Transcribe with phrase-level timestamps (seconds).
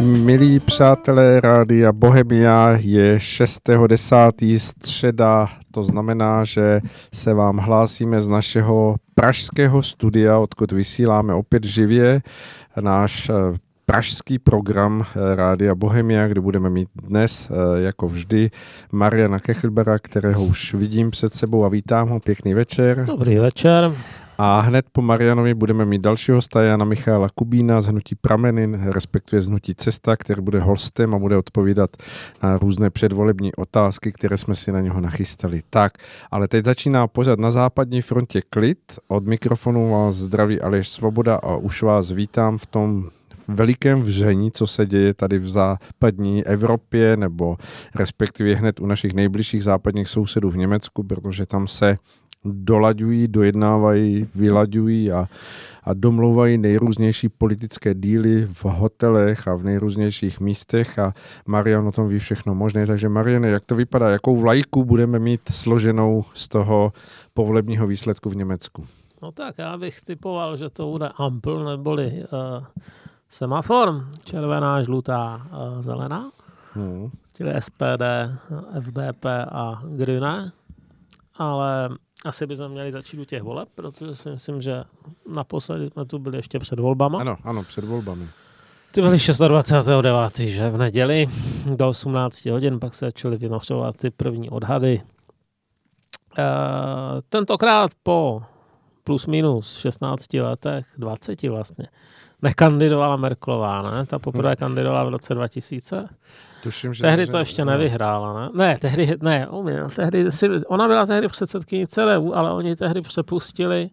[0.00, 4.58] Milí přátelé Rádia Bohemia, je 6.10.
[4.58, 6.80] středa, to znamená, že
[7.14, 12.20] se vám hlásíme z našeho pražského studia, odkud vysíláme opět živě
[12.80, 18.50] náš eh, pražský program eh, Rádia Bohemia, kde budeme mít dnes, eh, jako vždy,
[18.92, 22.20] Mariana Kechlbera, kterého už vidím před sebou a vítám ho.
[22.20, 23.04] Pěkný večer.
[23.06, 23.92] Dobrý večer.
[24.40, 29.42] A hned po Marianovi budeme mít dalšího hosta Jana Michála Kubína z Hnutí Pramenin, respektuje
[29.42, 31.90] z Hnutí Cesta, který bude hostem a bude odpovídat
[32.42, 35.60] na různé předvolební otázky, které jsme si na něho nachystali.
[35.70, 35.92] Tak,
[36.30, 38.78] ale teď začíná pořád na západní frontě klid.
[39.08, 43.08] Od mikrofonu vás zdraví Aleš Svoboda a už vás vítám v tom
[43.48, 47.56] velikém vření, co se děje tady v západní Evropě, nebo
[47.94, 51.96] respektive hned u našich nejbližších západních sousedů v Německu, protože tam se
[52.44, 55.28] dolaďují, dojednávají, vylaďují a,
[55.84, 61.14] a domlouvají nejrůznější politické díly v hotelech a v nejrůznějších místech a
[61.46, 62.86] Marian o tom ví všechno možné.
[62.86, 64.10] Takže Mariane, jak to vypadá?
[64.10, 66.92] Jakou vlajku budeme mít složenou z toho
[67.34, 68.86] povolebního výsledku v Německu?
[69.22, 72.64] No tak já bych typoval, že to bude ampl neboli uh,
[73.28, 74.04] semafor.
[74.24, 76.30] Červená, žlutá, uh, zelená.
[76.72, 77.10] Hmm.
[77.36, 78.02] Čili SPD,
[78.80, 80.52] FDP a Grüne.
[81.34, 81.88] Ale
[82.24, 84.84] asi bychom měli začít u těch voleb, protože si myslím, že
[85.32, 87.20] naposledy jsme tu byli ještě před volbama.
[87.20, 88.28] Ano, ano, před volbami.
[88.90, 91.26] Ty byly 26.9., že v neděli
[91.76, 95.02] do 18 hodin, pak se začaly vynořovat ty první odhady.
[96.38, 96.44] E,
[97.28, 98.42] tentokrát po
[99.08, 101.86] plus minus 16 letech, 20 vlastně,
[102.42, 104.06] nekandidovala Merklová, ne?
[104.06, 104.56] Ta poprvé hmm.
[104.56, 106.08] kandidovala v roce 2000.
[106.62, 107.72] Tuším, že tehdy to ještě ne.
[107.72, 108.50] nevyhrála, ne?
[108.54, 113.90] Ne, tehdy, ne, umím, tehdy si, ona byla tehdy předsedkyní CDU, ale oni tehdy přepustili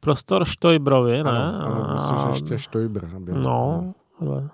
[0.00, 1.30] prostor Štojbrovi, ne?
[1.30, 3.34] Ano, ano myslím, že ještě Štojbr byl.
[3.34, 4.48] No, ale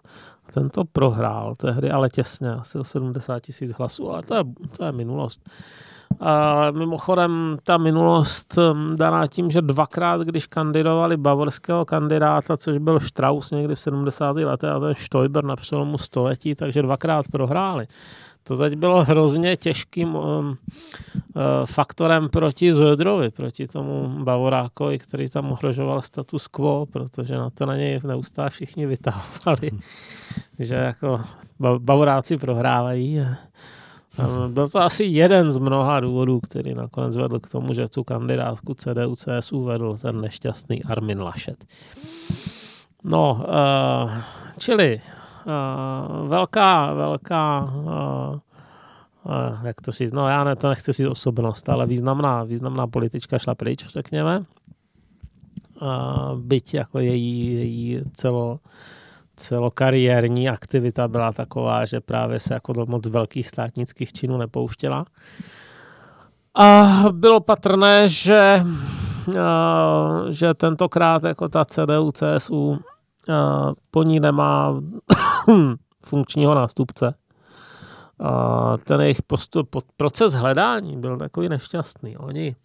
[0.54, 4.44] ten to prohrál tehdy, ale těsně, asi o 70 tisíc hlasů, ale to je,
[4.78, 5.50] to je minulost.
[6.20, 13.00] A mimochodem ta minulost hm, daná tím, že dvakrát, když kandidovali bavorského kandidáta, což byl
[13.00, 14.36] Strauss někdy v 70.
[14.36, 17.86] letech a ten Stoiber na přelomu století, takže dvakrát prohráli.
[18.42, 20.56] To teď bylo hrozně těžkým um, uh,
[21.64, 27.76] faktorem proti Zödrovi, proti tomu Bavorákovi, který tam ohrožoval status quo, protože na to na
[27.76, 29.70] něj neustále všichni vytahovali,
[30.58, 31.20] že jako
[31.78, 33.20] Bavoráci prohrávají.
[34.48, 38.74] Byl to asi jeden z mnoha důvodů, který nakonec vedl k tomu, že tu kandidátku
[38.74, 41.64] CDU CSU vedl ten nešťastný Armin Laschet.
[43.04, 43.44] No,
[44.04, 44.10] uh,
[44.58, 48.38] čili uh, velká, velká, uh,
[49.62, 53.54] jak to říct, no já ne, to nechci říct osobnost, ale významná, významná politička šla
[53.54, 54.44] pryč, řekněme.
[56.36, 58.58] Byť jako její, její celo,
[59.36, 65.04] celokariérní aktivita byla taková, že právě se jako do moc velkých státnických činů nepouštěla.
[66.54, 68.62] A bylo patrné, že,
[70.28, 72.78] že tentokrát jako ta CDU, CSU
[73.90, 74.80] po ní nemá
[76.06, 77.14] funkčního nástupce.
[78.84, 82.16] Ten jejich postup, proces hledání byl takový nešťastný.
[82.16, 82.56] Oni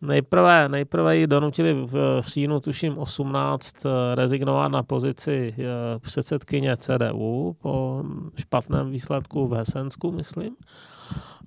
[0.00, 5.64] Nejprve, nejprve ji donutili v říjnu, tuším 18, eh, rezignovat na pozici eh,
[5.98, 8.02] předsedkyně CDU po
[8.36, 10.56] špatném výsledku v Hesensku, myslím.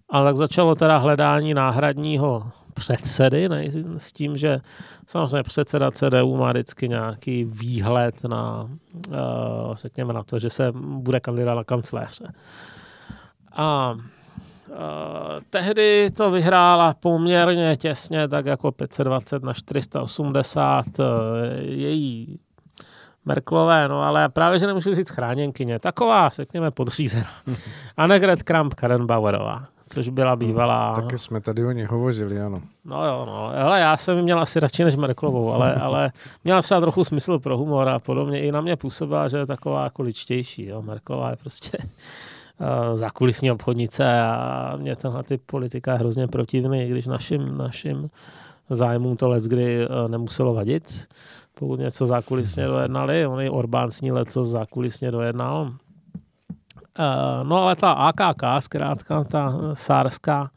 [0.09, 3.65] A tak začalo teda hledání náhradního předsedy, ne,
[3.97, 4.59] s tím, že
[5.07, 8.69] samozřejmě předseda CDU má vždycky nějaký výhled na,
[9.09, 12.33] uh, řekněme, na to, že se bude kandidovat na kancléře.
[13.53, 13.95] A
[15.49, 22.39] tehdy to vyhrála poměrně těsně, tak jako 520 na 480 uh, eh, její
[23.25, 25.79] Merklové, no ale právě, že nemůžu říct chráněnkyně.
[25.79, 27.27] Taková, řekněme, podřízená.
[27.97, 30.93] Annegret Kramp-Karrenbauerová, což byla bývalá...
[30.95, 32.61] No, taky jsme tady o ní hovořili, ano.
[32.85, 33.51] No jo, no.
[33.55, 36.11] Hele, já jsem měl asi radši než Merklovou, ale, ale
[36.43, 38.41] měla třeba trochu smysl pro humor a podobně.
[38.41, 40.65] I na mě působila, že je taková jako ličtější.
[40.65, 40.81] Jo.
[40.81, 42.38] Merklová je prostě Eh,
[42.93, 48.09] zákulisní obchodnice a mě tenhle typ politika je hrozně protivný, když našim, našim
[48.69, 51.07] zájmům to let, kdy eh, nemuselo vadit.
[51.53, 55.71] Pokud něco zákulisně dojednali, on i Orbán s ní leco zákulisně dojednal.
[56.99, 60.49] Eh, no ale ta AKK, zkrátka ta sárská,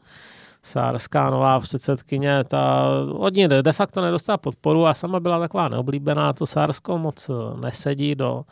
[0.63, 6.33] sárská nová předsedkyně, ta od ní de facto nedostala podporu a sama byla taková neoblíbená,
[6.33, 8.43] to Sársko moc nesedí do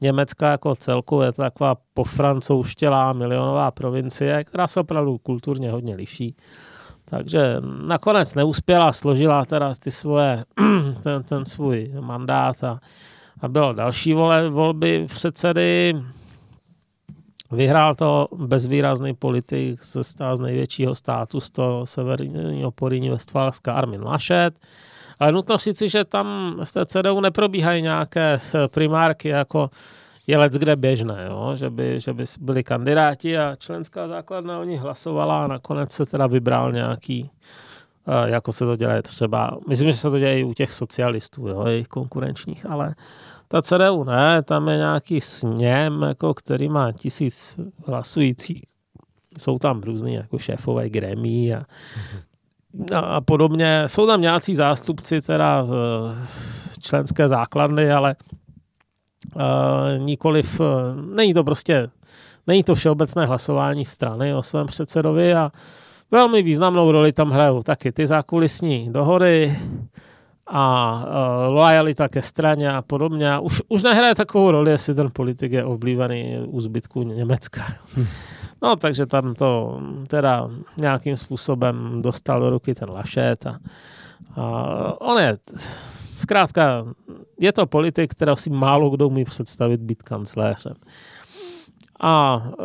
[0.00, 6.36] Německa jako celku je to taková pofrancouštělá milionová provincie, která se opravdu kulturně hodně liší.
[7.04, 7.56] Takže
[7.86, 10.44] nakonec neuspěla, složila teda ty svoje,
[11.02, 12.80] ten, ten svůj mandát a,
[13.40, 15.94] a bylo další vole, volby předsedy.
[17.52, 24.58] Vyhrál to bezvýrazný politik ze z největšího státu, z toho severního Poríní Vestfálska Armin Laschet.
[25.18, 29.70] Ale nutno říci, že tam z té CDU neprobíhají nějaké eh, primárky jako
[30.26, 31.52] je let kde běžné, jo?
[31.54, 36.06] Že, by, že by byli kandidáti a členská základna o nich hlasovala a nakonec se
[36.06, 37.30] teda vybral nějaký,
[38.06, 41.66] eh, jako se to dělá třeba, myslím, že se to děje u těch socialistů, jo,
[41.66, 42.94] jejich konkurenčních, ale
[43.48, 48.60] ta CDU ne, tam je nějaký sněm, jako, který má tisíc hlasujících.
[49.38, 51.64] Jsou tam různý jako šéfové gremí a,
[52.94, 53.82] a, podobně.
[53.86, 56.14] Jsou tam nějací zástupci teda v,
[56.80, 58.16] členské základny, ale
[59.34, 59.42] uh,
[59.98, 60.66] nikoliv, uh,
[61.14, 61.88] není to prostě,
[62.46, 65.50] není to všeobecné hlasování strany o svém předsedovi a
[66.10, 69.58] velmi významnou roli tam hrajou taky ty zákulisní dohody,
[70.46, 73.38] a uh, lojalita ke straně a podobně.
[73.38, 77.62] Už, už nehraje takovou roli, jestli ten politik je oblíbený u zbytku Německa.
[77.96, 78.06] Hm.
[78.62, 83.58] No, takže tam to teda nějakým způsobem dostal do ruky ten Lašet a,
[84.36, 85.38] a on je,
[86.18, 86.84] zkrátka,
[87.40, 90.74] je to politik, kterého si málo kdo umí představit být kancléřem.
[92.00, 92.64] A e,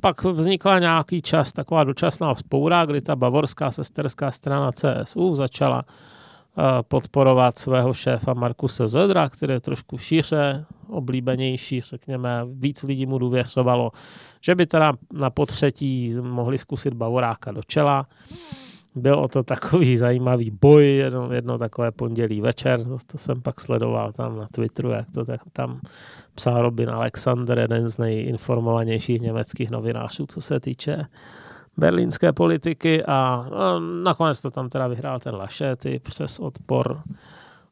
[0.00, 5.82] pak vznikla nějaký čas, taková dočasná vzpoura, kdy ta bavorská sesterská strana CSU začala
[6.88, 13.90] podporovat svého šéfa Markuse Zedra, který je trošku šíře, oblíbenější, řekněme, víc lidí mu důvěřovalo,
[14.40, 18.06] že by teda na potřetí mohli zkusit Bavoráka do čela.
[18.94, 23.60] Byl o to takový zajímavý boj, jedno, jedno takové pondělí večer, to, to jsem pak
[23.60, 25.80] sledoval tam na Twitteru, jak to tak, tam
[26.34, 31.06] psal Robin Alexander, jeden z nejinformovanějších německých novinářů, co se týče
[31.76, 33.46] berlínské politiky a,
[34.02, 37.02] nakonec to tam teda vyhrál ten Lašety přes odpor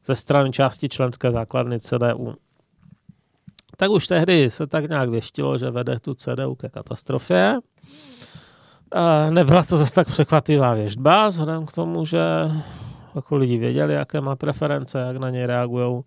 [0.04, 2.34] ze strany části členské základny CDU.
[3.76, 7.58] Tak už tehdy se tak nějak věštilo, že vede tu CDU ke katastrofě.
[9.31, 12.20] Nebyla to zase tak překvapivá věžba, vzhledem k tomu, že
[13.14, 16.02] jako lidi věděli, jaké má preference, jak na ně reagují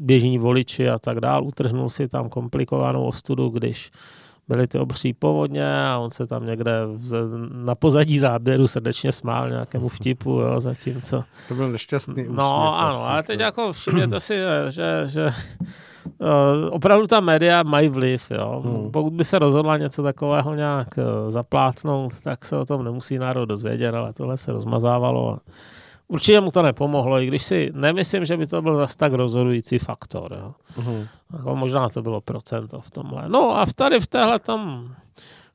[0.00, 1.44] běžní voliči a tak dál.
[1.44, 3.90] Utrhnul si tam komplikovanou ostudu, když
[4.48, 6.72] byly ty obří povodně a on se tam někde
[7.52, 11.24] na pozadí záběru srdečně smál nějakému vtipu, jo, zatímco...
[11.48, 12.36] To byl nešťastný úsměv.
[12.36, 15.30] No ano, ale teď jako všimněte si, že, že
[16.18, 16.28] uh,
[16.70, 18.62] opravdu ta média mají vliv, jo.
[18.64, 18.90] Hmm.
[18.90, 23.44] Pokud by se rozhodla něco takového nějak uh, zaplátnout, tak se o tom nemusí národ
[23.46, 25.38] dozvědět, ale tohle se rozmazávalo a
[26.12, 29.78] Určitě mu to nepomohlo, i když si nemyslím, že by to byl zase tak rozhodující
[29.78, 30.32] faktor.
[30.40, 30.54] Jo.
[30.76, 31.08] Uh-huh.
[31.32, 33.28] Jako možná to bylo procento v tomhle.
[33.28, 34.88] No a tady v téhle tom,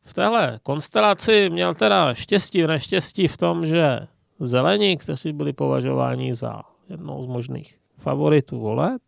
[0.02, 4.00] v téhle konstelaci měl teda štěstí v neštěstí v tom, že
[4.40, 9.02] zelení, kteří byli považováni za jednou z možných favoritů voleb,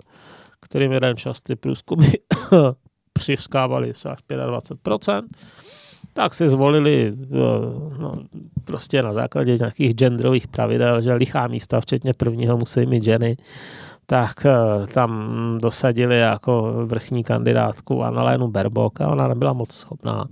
[0.59, 2.07] kterým jeden čas ty průzkumy
[3.13, 5.23] přiskávali až 25%,
[6.13, 7.37] tak si zvolili eh,
[7.97, 8.11] no,
[8.63, 13.37] prostě na základě nějakých genderových pravidel, že lichá místa, včetně prvního, musí mít ženy,
[14.05, 20.25] tak eh, tam dosadili jako vrchní kandidátku Annalenu Berbok a ona nebyla moc schopná.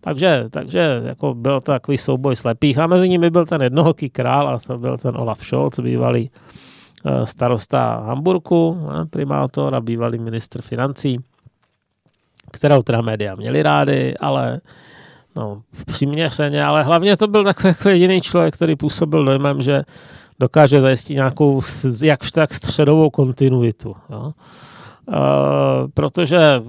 [0.00, 4.48] Takže, takže jako byl to takový souboj slepých a mezi nimi byl ten jednohoký král
[4.48, 6.30] a to byl ten Olaf Scholz, bývalý
[7.06, 8.78] eh, starosta Hamburku,
[9.10, 11.18] primátor a bývalý ministr financí,
[12.52, 14.60] kterou teda média měli rády, ale
[15.36, 19.82] no, přiměřeně, ale hlavně to byl takový jako jediný člověk, který působil dojmem, že
[20.40, 21.60] dokáže zajistit nějakou
[22.02, 23.96] jakž tak středovou kontinuitu.
[24.10, 24.32] Jo.
[25.06, 25.16] Uh,
[25.94, 26.62] protože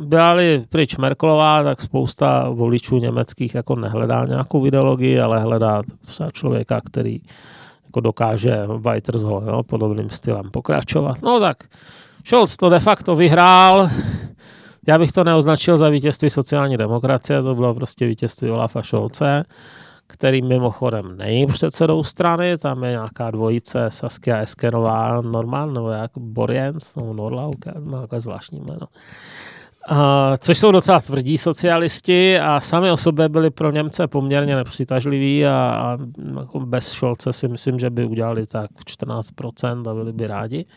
[0.00, 6.80] byla-li pryč Merklová, tak spousta voličů německých jako nehledá nějakou ideologii, ale hledá třeba člověka,
[6.80, 7.20] který
[7.86, 11.22] jako dokáže Weitersho podobným stylem pokračovat.
[11.22, 11.56] No tak
[12.24, 13.88] Scholz to de facto vyhrál,
[14.88, 19.44] já bych to neoznačil za vítězství sociální demokracie, to bylo prostě vítězství Olafa Šolce,
[20.06, 26.96] který mimochodem není předsedou strany, tam je nějaká dvojice Saskia Eskerová, Norman, nebo jak Borjens,
[26.96, 28.86] nebo Norlau, má takové zvláštní jméno.
[29.90, 29.96] Uh,
[30.38, 35.50] což jsou docela tvrdí socialisti a sami o sobě byli pro Němce poměrně nepřitažliví a,
[35.50, 35.98] a
[36.40, 40.64] jako bez Šolce si myslím, že by udělali tak 14% a byli by rádi.
[40.64, 40.70] Uh,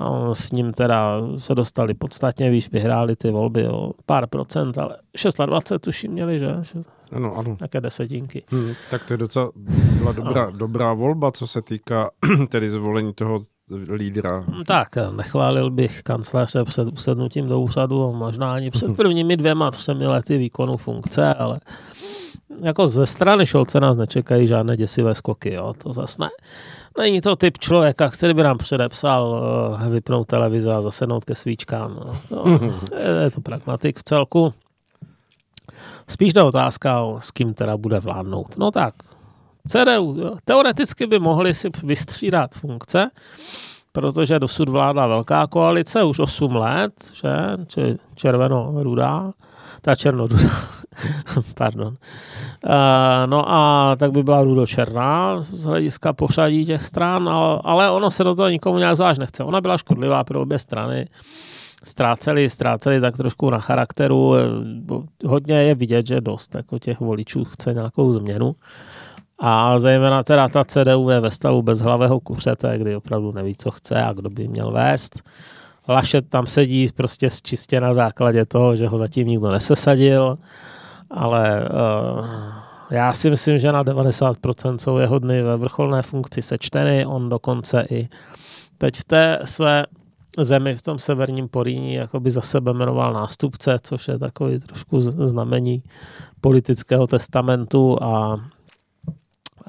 [0.00, 4.96] a s ním teda se dostali podstatně výš, vyhráli ty volby o pár procent, ale
[5.46, 6.48] 26 tuším měli, že?
[7.12, 7.56] Ano, ano.
[7.56, 8.42] Také desetinky.
[8.50, 9.50] Hmm, tak to je docela
[10.00, 12.10] byla dobrá, dobrá volba, co se týká
[12.48, 13.40] tedy zvolení toho
[13.94, 14.44] lídra.
[14.66, 20.38] Tak, nechválil bych kancléře před usednutím do úřadu, možná ani před prvními dvěma, třemi lety
[20.38, 21.60] výkonu funkce, ale
[22.62, 26.28] jako ze strany Šolce nás nečekají žádné děsivé skoky, jo, to zase ne.
[26.98, 29.42] Není to typ člověka, který by nám předepsal
[29.82, 31.94] uh, vypnout televize a zasednout ke svíčkám.
[31.94, 32.12] No.
[32.28, 32.48] To,
[32.98, 34.52] je, je to pragmatik v celku.
[36.08, 38.56] Spíš ta otázka, s kým teda bude vládnout.
[38.56, 38.94] No tak,
[39.68, 43.10] CDU teoreticky by mohli si vystřídat funkce,
[43.92, 47.30] protože dosud vládla velká koalice už 8 let, že?
[48.14, 49.32] Červeno-rudá,
[49.80, 50.50] ta černodudá,
[51.54, 51.96] pardon.
[52.64, 52.72] Uh,
[53.26, 57.28] no a tak by byla rudočerná z hlediska pořadí těch stran,
[57.64, 59.44] ale, ono se do toho nikomu nějak zvlášť nechce.
[59.44, 61.06] Ona byla škodlivá pro obě strany
[61.84, 64.34] ztráceli, ztráceli tak trošku na charakteru.
[65.26, 68.54] Hodně je vidět, že dost jako těch voličů chce nějakou změnu.
[69.38, 74.02] A zejména teda ta CDU je ve stavu bezhlavého kuřete, kdy opravdu neví, co chce
[74.02, 75.22] a kdo by měl vést.
[75.88, 80.38] Lašet tam sedí prostě čistě na základě toho, že ho zatím nikdo nesesadil,
[81.10, 81.68] ale
[82.18, 82.26] uh,
[82.90, 87.06] já si myslím, že na 90% jsou jeho dny ve vrcholné funkci sečteny.
[87.06, 88.08] On dokonce i
[88.78, 89.86] teď v té své
[90.38, 95.82] zemi v tom severním Poríní jakoby za sebe jmenoval nástupce, což je takový trošku znamení
[96.40, 98.36] politického testamentu a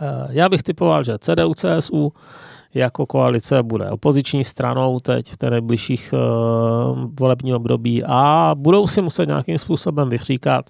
[0.02, 2.14] e, já bych typoval, že CDU, CSU
[2.74, 6.20] jako koalice bude opoziční stranou teď v té nejbližších uh,
[7.20, 10.66] volební období a budou si muset nějakým způsobem vyříkat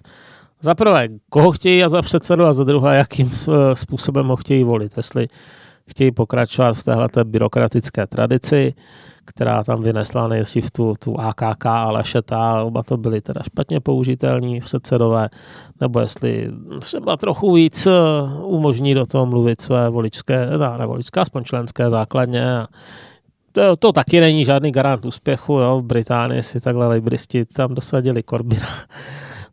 [0.62, 4.64] za prvé, koho chtějí a za předsedu a za druhé, jakým uh, způsobem ho chtějí
[4.64, 4.92] volit.
[4.96, 5.28] Jestli
[5.90, 8.74] chtějí pokračovat v téhle byrokratické tradici,
[9.24, 14.60] která tam vynesla nejdřív tu, tu AKK a Lešeta, oba to byly teda špatně použitelní
[14.60, 15.28] předsedové,
[15.80, 16.50] nebo jestli
[16.80, 17.92] třeba trochu víc eh,
[18.44, 22.44] umožní do toho mluvit své voličské, ne, ne voličské, aspoň členské základně.
[23.52, 25.80] To, to taky není žádný garant úspěchu, jo.
[25.80, 28.66] v Británii si takhle lejbristi tam dosadili Corbina.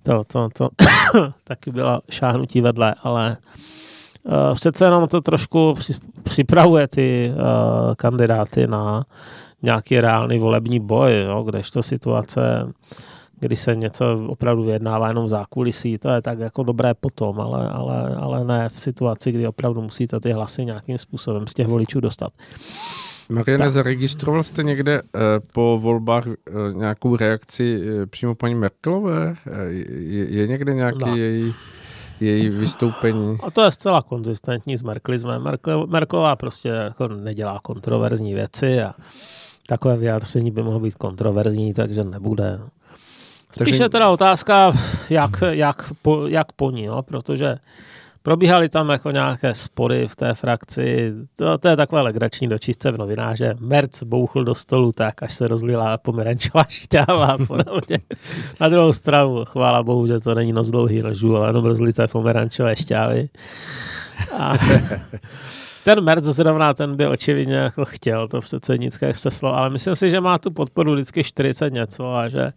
[0.03, 0.69] To, to, to
[1.43, 3.37] taky byla šáhnutí vedle, ale
[4.23, 5.73] uh, přece jenom to trošku
[6.23, 9.05] připravuje ty uh, kandidáty na
[9.61, 12.41] nějaký reálný volební boj, jo, kdežto situace,
[13.39, 17.69] kdy se něco opravdu vyjednává jenom v zákulisí, to je tak jako dobré potom, ale,
[17.69, 21.99] ale, ale ne v situaci, kdy opravdu musíte ty hlasy nějakým způsobem z těch voličů
[21.99, 22.33] dostat.
[23.29, 23.71] Mariane, tak.
[23.71, 25.19] zaregistroval jste někde eh,
[25.51, 26.33] po volbách eh,
[26.73, 29.35] nějakou reakci eh, přímo paní Merkelové?
[29.69, 31.15] Je, je někde nějaký no.
[31.15, 31.53] její
[32.19, 33.37] její vystoupení.
[33.43, 35.43] A to je zcela konzistentní s Merkelismem.
[35.43, 38.93] Merkel, Merkelová prostě jako nedělá kontroverzní věci a
[39.67, 42.59] takové vyjádření by mohlo být kontroverzní, takže nebude.
[43.51, 43.83] Spíš takže...
[43.83, 44.71] je teda otázka,
[45.09, 47.01] jak, jak, po, jak po ní, jo?
[47.01, 47.55] protože
[48.29, 51.13] probíhaly tam jako nějaké spory v té frakci.
[51.35, 53.55] To, to je takové legrační dočístce v novináře.
[53.59, 57.99] Merc bouchl do stolu tak, až se rozlila pomerančová šťáva a podobně.
[58.59, 62.75] Na druhou stranu, chvála bohu, že to není noc dlouhý nožů, ale jenom rozlité pomerančové
[62.75, 63.29] šťávy.
[64.37, 64.53] A
[65.83, 70.21] ten Merc zrovna, ten by očividně jako chtěl to předsednické křeslo, ale myslím si, že
[70.21, 72.53] má tu podporu vždycky 40 něco a že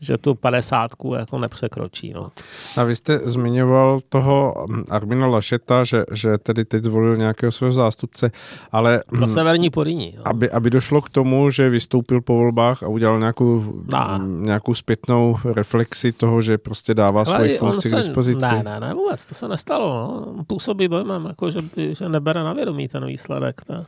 [0.00, 2.12] že tu padesátku jako nepřekročí.
[2.12, 2.30] No.
[2.76, 8.30] A vy jste zmiňoval toho Armina Lašeta, že, že tedy teď zvolil nějakého svého zástupce,
[8.72, 9.00] ale...
[9.06, 10.18] Pro severní Poríní.
[10.24, 14.18] Aby, aby došlo k tomu, že vystoupil po volbách a udělal nějakou, no.
[14.26, 18.40] nějakou zpětnou reflexi toho, že prostě dává svoji funkci se, k dispozici.
[18.40, 20.24] Ne, ne, ne, vůbec, to se nestalo.
[20.36, 20.44] No.
[20.44, 21.60] Působí dojmem, jako, že,
[21.92, 23.60] že nebere na vědomí ten výsledek.
[23.66, 23.84] To.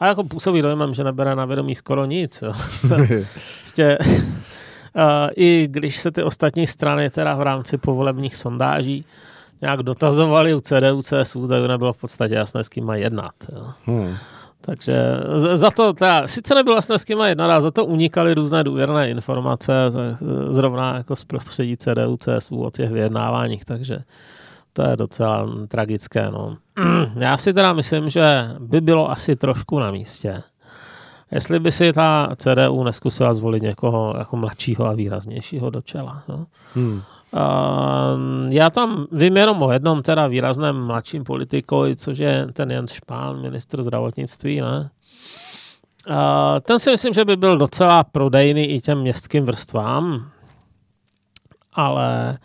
[0.00, 2.42] A jako působí dojmem, že nebere na vědomí skoro nic.
[2.42, 2.52] Jo.
[3.60, 3.98] prostě,
[5.36, 9.04] i když se ty ostatní strany teda v rámci povolebních sondáží
[9.62, 13.32] nějak dotazovali u CDU, CSU, tak nebylo v podstatě jasné, s kým mají jednat.
[13.52, 13.72] Jo.
[13.84, 14.16] Hmm.
[14.60, 15.02] Takže
[15.54, 18.64] za to, teda, sice nebylo jasné, s kým mají jednat, a za to unikaly různé
[18.64, 23.98] důvěrné informace, tak e, zrovna jako z prostředí CDU, CSU o těch vyjednáváních, takže
[24.72, 26.30] to je docela tragické.
[26.30, 26.56] No.
[27.16, 30.42] Já si teda myslím, že by bylo asi trošku na místě,
[31.32, 36.22] jestli by si ta CDU neskusila zvolit někoho jako mladšího a výraznějšího do čela.
[36.28, 36.46] No.
[36.74, 37.02] Hmm.
[37.32, 42.92] Uh, já tam vím jenom o jednom teda výrazném mladším politikovi, což je ten Jens
[42.92, 44.90] Špán, ministr zdravotnictví, ne?
[46.08, 50.30] Uh, ten si myslím, že by byl docela prodejný i těm městským vrstvám,
[51.72, 52.38] ale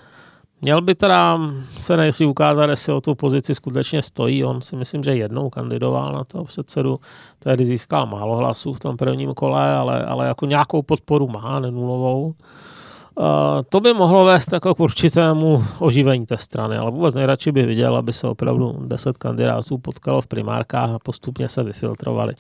[0.62, 4.44] Měl by teda se nejdřív ukázat, jestli o tu pozici skutečně stojí.
[4.44, 7.00] On si myslím, že jednou kandidoval na toho předsedu,
[7.40, 12.34] tehdy získal málo hlasů v tom prvním kole, ale, ale jako nějakou podporu má, nenulovou.
[13.20, 13.24] Uh,
[13.70, 17.96] to by mohlo vést jako k určitému oživení té strany, ale vůbec nejradši bych viděl,
[17.96, 22.34] aby se opravdu deset kandidátů potkalo v primárkách a postupně se vyfiltrovali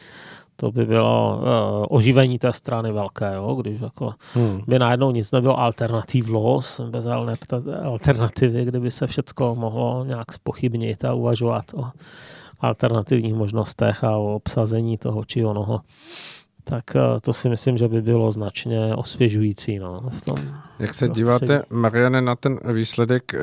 [0.59, 3.55] To by bylo uh, oživení té strany velké, jo?
[3.55, 4.61] když jako hmm.
[4.67, 7.05] by najednou nic nebylo alternativlos, bez
[7.83, 11.85] alternativy, kdyby se všecko mohlo nějak spochybnit a uvažovat o
[12.59, 15.81] alternativních možnostech a o obsazení toho či onoho
[16.69, 19.79] tak eh, to si myslím, že by bylo značně osvěžující.
[19.79, 20.37] No, v tom
[20.79, 23.39] Jak se díváte, Mariane, na ten výsledek e,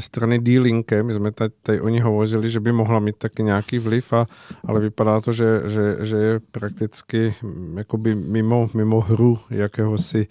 [0.00, 1.02] strany D-Linke?
[1.02, 4.26] My jsme tady, tady o ní hovořili, že by mohla mít taky nějaký vliv, a,
[4.64, 10.26] ale vypadá to, že, že, že je prakticky mm, jakoby mimo, mimo hru jakéhosi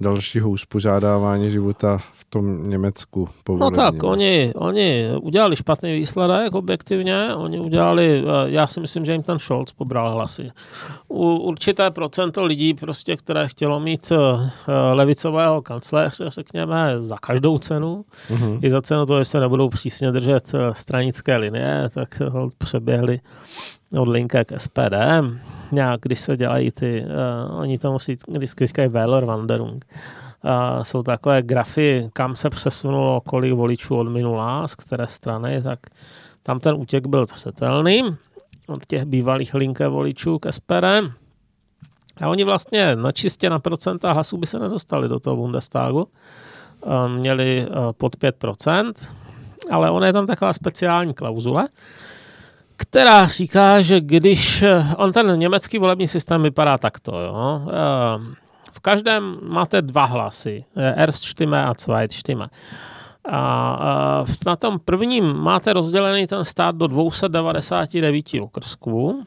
[0.00, 3.28] dalšího uspořádávání života v tom Německu.
[3.48, 9.12] No tak, oni, oni udělali špatný výsledek objektivně, oni udělali, eh, já si myslím, že
[9.12, 10.50] jim ten Scholz pobral hlasy.
[11.08, 14.50] U, určité procento lidí, prostě, které chtělo mít eh,
[14.92, 18.58] levicového kancléře, řekněme, za každou cenu, mm-hmm.
[18.62, 23.20] i za cenu toho, že se nebudou přísně držet eh, stranické linie, tak ho přeběhli
[23.98, 24.94] od linke k SPD.
[25.72, 27.04] Nějak, když se dělají ty,
[27.48, 29.84] uh, oni to musí, když říkají Wanderung,
[30.44, 35.78] uh, jsou takové grafy, kam se přesunulo kolik voličů od minulá, z které strany, tak
[36.42, 38.16] tam ten útěk byl zřetelný
[38.68, 41.12] od těch bývalých linké voličů k SPD.
[42.20, 46.08] A oni vlastně na čistě na procenta hlasů by se nedostali do toho Bundestagu.
[47.08, 47.66] Měli
[47.98, 48.92] pod 5%,
[49.70, 51.68] ale ona je tam taková speciální klauzule,
[52.80, 54.64] která říká, že když
[54.96, 57.62] on ten německý volební systém vypadá takto, jo,
[58.72, 60.64] v každém máte dva hlasy,
[60.96, 62.46] Erst Stimme a Zweitstimme.
[63.30, 69.24] A na tom prvním máte rozdělený ten stát do 299 okrsků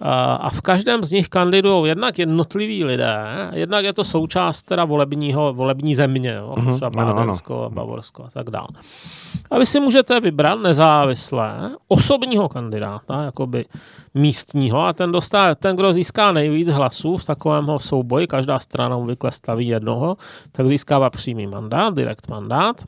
[0.00, 5.54] a v každém z nich kandidují jednak jednotliví lidé, jednak je to součást teda volebního,
[5.54, 8.68] volební země, jo, uh-huh, třeba Badensko, a Bavorsko a tak dále.
[9.50, 13.64] A vy si můžete vybrat nezávisle osobního kandidáta, jakoby
[14.14, 19.32] místního, a ten, dostá, ten, kdo získá nejvíc hlasů v takovémhle souboji, každá strana obvykle
[19.32, 20.16] staví jednoho,
[20.52, 22.84] tak získává přímý mandát, direkt mandát.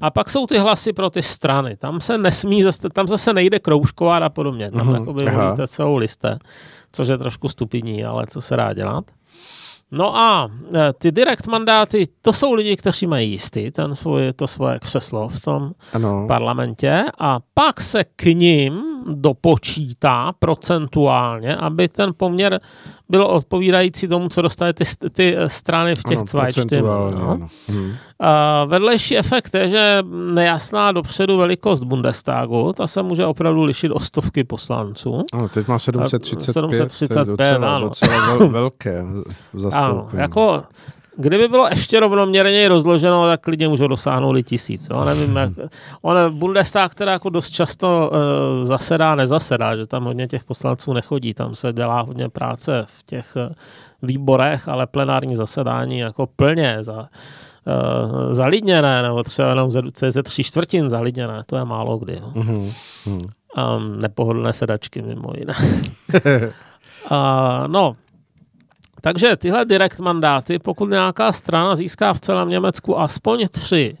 [0.00, 1.76] A pak jsou ty hlasy pro ty strany.
[1.76, 4.70] Tam se nesmí, tam zase nejde kroužkovat a podobně.
[4.70, 4.94] Tam uh-huh.
[4.94, 6.38] jakoby volíte celou liste,
[6.92, 9.04] což je trošku stupidní, ale co se dá dělat.
[9.90, 14.46] No a e, ty direkt mandáty, to jsou lidi, kteří mají jistý ten svůj, to
[14.46, 16.24] svoje křeslo v tom ano.
[16.28, 22.60] parlamentě a pak se k ním dopočítá procentuálně, aby ten poměr
[23.08, 26.82] byl odpovídající tomu, co dostaly ty, ty strany v těch cvajčtech.
[26.82, 27.48] No.
[27.68, 27.92] Hmm.
[28.20, 29.98] A vedlejší efekt je, že
[30.32, 35.22] nejasná dopředu velikost Bundestagu, ta se může opravdu lišit o stovky poslanců.
[35.32, 39.04] Ano, teď má 735, 735 to je docela, docela velké
[39.54, 39.98] zastoupení.
[39.98, 40.62] Ano, jako
[41.18, 44.88] Kdyby bylo ještě rovnoměrně rozloženo, tak klidně můžou dosáhnout i tisíc.
[44.90, 45.04] Jo?
[45.04, 45.50] Nevím, jak,
[46.02, 51.34] on Bundestag teda jako dost často uh, zasedá, nezasedá, že tam hodně těch poslanců nechodí,
[51.34, 53.54] tam se dělá hodně práce v těch uh,
[54.02, 60.44] výborech, ale plenární zasedání jako plně za, uh, zalidněné, nebo třeba jenom ze, ze tři
[60.44, 62.14] čtvrtin zalidněné, to je málo kdy.
[62.14, 62.30] Jo?
[62.34, 62.72] Mm-hmm.
[63.76, 65.54] Um, nepohodlné sedačky mimo jiné.
[67.10, 67.96] uh, no,
[69.06, 73.96] takže tyhle direkt mandáty, pokud nějaká strana získá v celém Německu aspoň tři,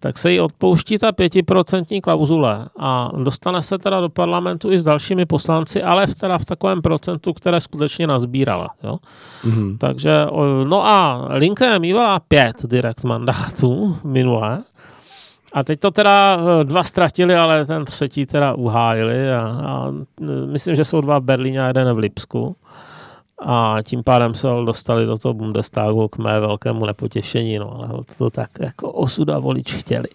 [0.00, 4.84] tak se jí odpouští ta pětiprocentní klauzule a dostane se teda do parlamentu i s
[4.84, 8.68] dalšími poslanci, ale v, teda v takovém procentu, které skutečně nazbírala.
[8.82, 8.98] Jo?
[9.44, 9.78] Mm-hmm.
[9.78, 10.26] Takže,
[10.64, 14.62] no a Linke mývala pět direkt mandátů minulé,
[15.52, 19.92] a teď to teda e, dva ztratili, ale ten třetí teda uhájili a, a
[20.46, 22.56] myslím, že jsou dva v Berlíně a jeden v Lipsku
[23.44, 28.30] a tím pádem se dostali do toho Bundestagu k mé velkému nepotěšení, no ale to
[28.30, 30.08] tak jako osuda volič chtěli.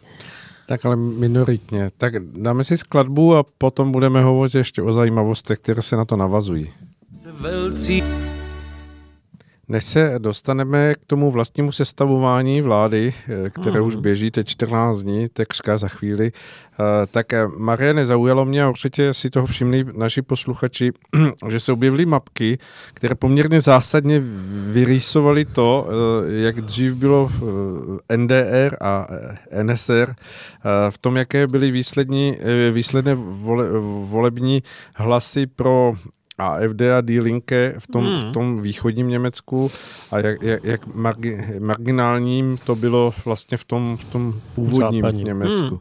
[0.68, 1.90] Tak ale minoritně.
[1.98, 6.16] Tak dáme si skladbu a potom budeme hovořit ještě o zajímavostech, které se na to
[6.16, 6.72] navazují.
[7.40, 8.04] Velcí
[9.70, 13.88] než se dostaneme k tomu vlastnímu sestavování vlády, eh, které mm.
[13.88, 18.70] už běží teď 14 dní, takřka za chvíli, eh, tak eh, Marie zaujalo mě a
[18.70, 20.92] určitě si toho všimli naši posluchači,
[21.50, 22.58] že se objevily mapky,
[22.94, 24.22] které poměrně zásadně
[24.72, 25.88] vyrýsovaly to,
[26.28, 27.32] jak dřív bylo
[28.16, 29.08] NDR a
[29.64, 30.14] NSR
[30.90, 32.38] v tom, jaké byly výslední,
[32.72, 33.66] výsledné vole,
[34.06, 34.64] volební
[34.96, 35.94] hlasy pro
[36.40, 38.20] AFD a Die Linke v tom, hmm.
[38.20, 39.72] v tom východním Německu
[40.12, 45.24] a jak, jak, jak margi, marginálním to bylo vlastně v tom, v tom původním Západní.
[45.24, 45.70] Německu.
[45.70, 45.80] Hmm.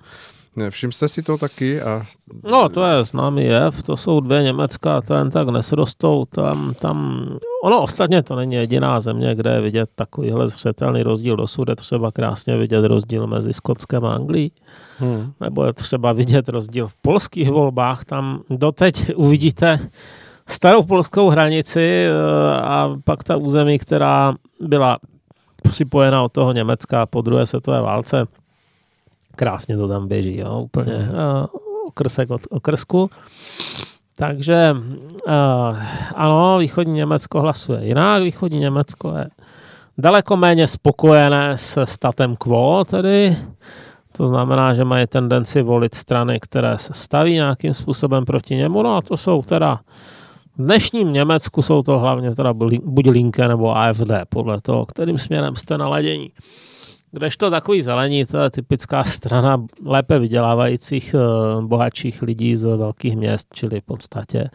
[0.71, 1.83] Všim jste si to taky?
[1.83, 2.03] A...
[2.45, 7.29] No, to je známý jev, to jsou dvě Německa, to jen tak nesrostou, tam, tam,
[7.63, 12.13] ono ostatně to není jediná země, kde je vidět takovýhle zřetelný rozdíl, dosud je třeba
[12.13, 14.53] krásně vidět rozdíl mezi Skotskem a Anglií,
[14.99, 15.33] hmm.
[15.41, 19.89] nebo je třeba vidět rozdíl v polských volbách, tam doteď uvidíte
[20.49, 22.07] starou polskou hranici
[22.63, 24.99] a pak ta území, která byla
[25.63, 28.27] připojena od toho Německa po druhé světové válce.
[29.37, 31.07] Krásně to tam běží, jo, úplně uh,
[31.89, 33.11] okrsek od okrsku.
[34.17, 34.75] Takže
[35.27, 35.33] uh,
[36.15, 38.23] ano, východní Německo hlasuje jinak.
[38.23, 39.29] Východní Německo je
[39.99, 43.37] daleko méně spokojené s statem quo, tedy
[44.17, 48.83] to znamená, že mají tendenci volit strany, které se staví nějakým způsobem proti němu.
[48.83, 49.81] No a to jsou teda
[50.59, 55.57] v dnešním Německu jsou to hlavně teda buď Linke nebo AFD, podle toho, kterým směrem
[55.57, 56.31] jste naladění.
[57.13, 63.49] Kdežto takový zelení, to je typická strana lépe vydělávajících eh, bohatších lidí z velkých měst,
[63.55, 64.51] čili v podstatě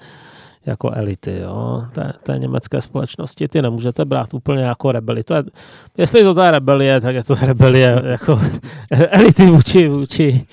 [0.66, 3.48] jako elity jo, té, té německé společnosti.
[3.48, 5.24] Ty nemůžete brát úplně jako rebeli.
[5.24, 5.44] To je,
[5.98, 8.40] jestli to je rebelie, tak je to rebelie jako
[8.92, 10.46] elity vůči, vůči,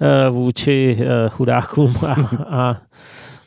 [0.00, 2.14] eh, vůči eh, chudákům a,
[2.48, 2.76] a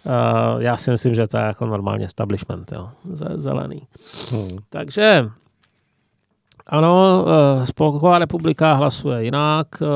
[0.06, 2.90] Uh, já si myslím, že to je jako normálně establishment, jo,
[3.36, 3.88] zelený.
[4.32, 4.58] Hmm.
[4.70, 5.30] Takže
[6.68, 9.88] ano, uh, Spolková republika hlasuje jinak, uh,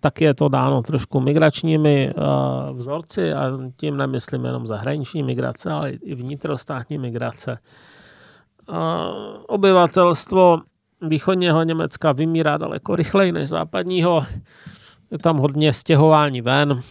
[0.00, 2.14] tak je to dáno trošku migračními
[2.72, 7.58] vzorci a tím nemyslím jenom zahraniční migrace, ale i vnitrostátní migrace.
[9.46, 10.58] Obyvatelstvo
[11.02, 14.24] východního Německa vymírá daleko rychleji než západního.
[15.10, 16.82] Je tam hodně stěhování ven,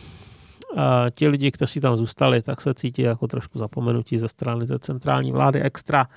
[0.75, 4.79] a ti lidi, kteří tam zůstali, tak se cítí jako trošku zapomenutí ze strany té
[4.79, 5.61] centrální vlády.
[5.61, 6.07] Extra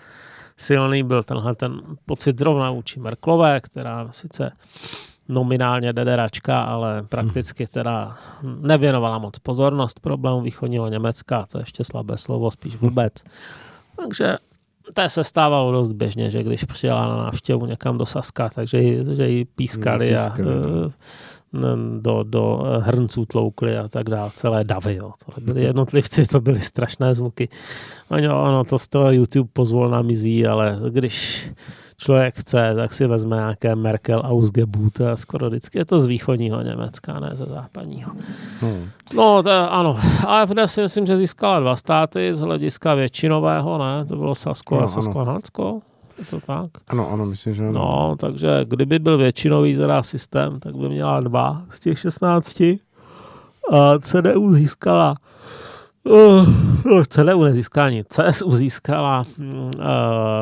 [0.57, 4.53] silný byl tenhle ten pocit zrovna vůči Merklové, která sice
[5.29, 12.17] nominálně dederačka, ale prakticky teda nevěnovala moc pozornost problému východního Německa, to je ještě slabé
[12.17, 13.13] slovo, spíš vůbec.
[13.97, 14.37] Takže
[14.95, 19.05] to se stávalo dost běžně, že když přijela na návštěvu někam do Saska, takže ji,
[19.15, 20.91] že ji pískali, pískali a no
[22.01, 24.95] do, do hrnců tloukli a tak dále, celé davy.
[24.95, 25.13] Jo.
[25.35, 27.49] To byli jednotlivci, to byly strašné zvuky.
[28.09, 31.49] Ono, ono to z toho YouTube pozvolna mizí, ale když
[31.99, 36.63] člověk chce, tak si vezme nějaké Merkel Ausgebot a skoro vždycky je to z východního
[36.63, 38.13] Německa, ne ze západního.
[38.61, 38.89] Hmm.
[39.15, 39.97] No, to, ano.
[40.27, 44.05] AFD si myslím, že získala dva státy z hlediska většinového, ne?
[44.05, 45.81] To bylo Sasko no, a Sasko-Hansko.
[46.19, 46.71] Je to tak?
[46.89, 47.73] Ano, ano, myslím, že ano.
[47.73, 52.61] No, takže kdyby byl většinový teda systém, tak by měla dva z těch 16.
[53.73, 55.15] A CDU získala
[56.05, 58.07] Uh, CDU nezískala nic.
[58.09, 59.45] CSU získala uh,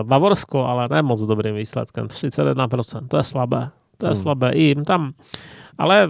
[0.03, 2.07] Bavorsko, ale ne moc dobrým výsledkem.
[2.07, 3.09] 31%.
[3.09, 3.71] To je slabé.
[3.97, 4.23] To je hmm.
[4.23, 4.53] slabé.
[4.53, 5.13] I jim tam
[5.79, 6.09] ale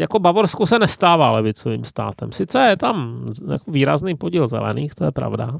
[0.00, 2.32] jako Bavorsko se nestává levicovým státem.
[2.32, 5.58] Sice je tam jako výrazný podíl zelených, to je pravda,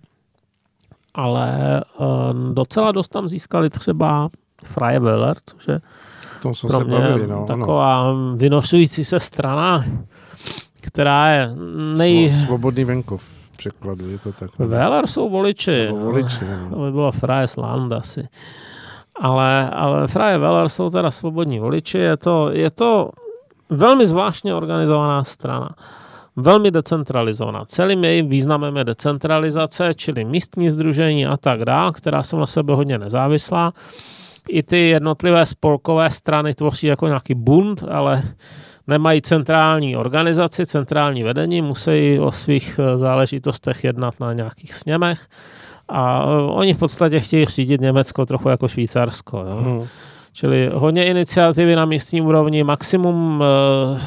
[1.19, 2.07] ale uh,
[2.55, 4.29] docela dost tam získali třeba
[4.65, 5.81] Freie Wähler, což je
[6.43, 8.37] to pro se mě bavili, no, taková ano.
[8.37, 9.85] vynošující se strana,
[10.81, 11.51] která je
[11.97, 12.33] nej...
[12.33, 14.59] Svobodný venkov v překladu, je to tak.
[14.59, 15.87] Wähler jsou voliči.
[15.87, 16.77] Nebo voliči, no.
[16.77, 18.29] To by bylo Freie Land asi.
[19.21, 23.11] Ale, ale Freie Wähler jsou teda svobodní voliči, je to, je to
[23.71, 25.71] velmi zvláštně organizovaná strana
[26.39, 27.65] velmi decentralizovaná.
[27.65, 32.75] Celým jejím významem je decentralizace, čili místní združení a tak dále, která jsou na sebe
[32.75, 33.73] hodně nezávislá.
[34.49, 38.23] I ty jednotlivé spolkové strany tvoří jako nějaký bund, ale
[38.87, 45.27] nemají centrální organizaci, centrální vedení, musí o svých eh, záležitostech jednat na nějakých sněmech
[45.89, 49.39] a eh, oni v podstatě chtějí řídit Německo trochu jako Švýcarsko.
[49.39, 49.57] Jo?
[49.57, 49.87] Hmm.
[50.33, 53.47] Čili hodně iniciativy na místní úrovni, maximum uh,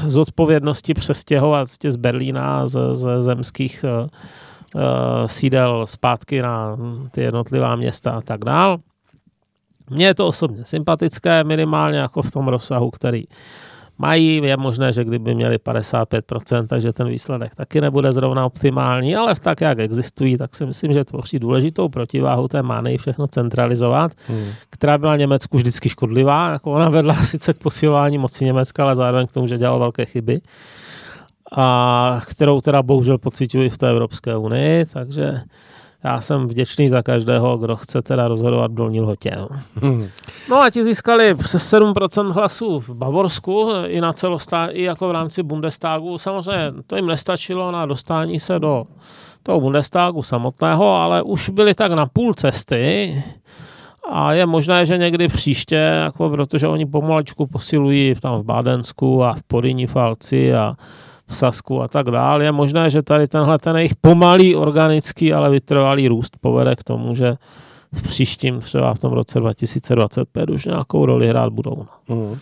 [0.08, 4.10] zodpovědnosti přestěhovat z Berlína, z, z zemských uh,
[5.26, 6.78] sídel zpátky na
[7.12, 8.78] ty jednotlivá města a tak dál.
[9.90, 13.24] Mně je to osobně sympatické, minimálně jako v tom rozsahu, který
[14.02, 14.42] mají.
[14.44, 19.40] Je možné, že kdyby měli 55%, takže ten výsledek taky nebude zrovna optimální, ale v
[19.40, 24.48] tak, jak existují, tak si myslím, že tvoří důležitou protiváhu té mány všechno centralizovat, hmm.
[24.70, 26.52] která byla Německu vždycky škodlivá.
[26.52, 30.06] Jako ona vedla sice k posilování moci Německa, ale zároveň k tomu, že dělala velké
[30.06, 30.42] chyby
[31.52, 35.42] a kterou teda bohužel pocituji v té Evropské unii, takže
[36.04, 39.32] já jsem vděčný za každého, kdo chce teda rozhodovat v Dolní Lhotě.
[40.50, 45.12] No a ti získali přes 7% hlasů v Bavorsku i na celostá, i jako v
[45.12, 46.18] rámci Bundestagu.
[46.18, 48.84] Samozřejmě to jim nestačilo na dostání se do
[49.44, 53.24] toho Bundestagu samotného, ale už byli tak na půl cesty
[54.12, 59.34] a je možné, že někdy příště, jako protože oni pomalečku posilují tam v Bádensku a
[59.34, 60.76] v Podyní Falci a
[61.32, 62.44] v Sasku a tak dále.
[62.44, 67.16] Je možné, že tady tenhle ten jejich pomalý organický, ale vytrvalý růst povede k tomu,
[67.16, 67.36] že
[67.94, 71.86] v příštím, třeba v tom roce 2025 už nějakou roli hrát budou.
[72.08, 72.38] Mm.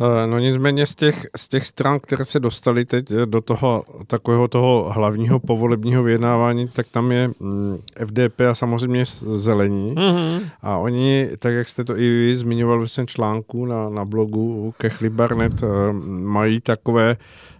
[0.00, 3.84] Eh, no nicméně z těch, z těch stran, které se dostaly teď eh, do toho
[4.06, 9.94] takového toho hlavního povolebního vyjednávání, tak tam je mm, FDP a samozřejmě zelení.
[9.94, 10.40] Mm-hmm.
[10.62, 14.74] A oni, tak jak jste to i vy zmiňoval ve svém článku na, na blogu
[14.78, 15.64] Kechli Barnet,
[16.22, 17.16] mají takové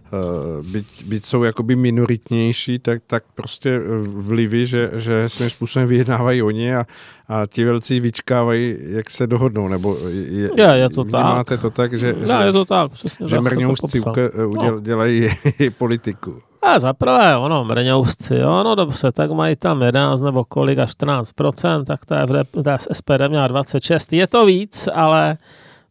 [0.71, 6.75] byť, byť jsou jakoby minoritnější, tak, tak prostě vlivy, že, že svým způsobem vyjednávají oni
[6.75, 6.85] a,
[7.27, 11.23] a ti velcí vyčkávají, jak se dohodnou, nebo je, je, je to tak.
[11.23, 13.99] máte to tak, že, je, že, je to tak, přesně, že mrňousci
[14.47, 14.79] uděl, no.
[14.79, 15.29] dělají
[15.77, 16.41] politiku.
[16.61, 21.83] A zaprvé, ono, mrňousci, jo, no dobře, tak mají tam 11 nebo kolik a 14%,
[21.85, 25.37] tak ta, FD, ta SPD měla 26, je to víc, ale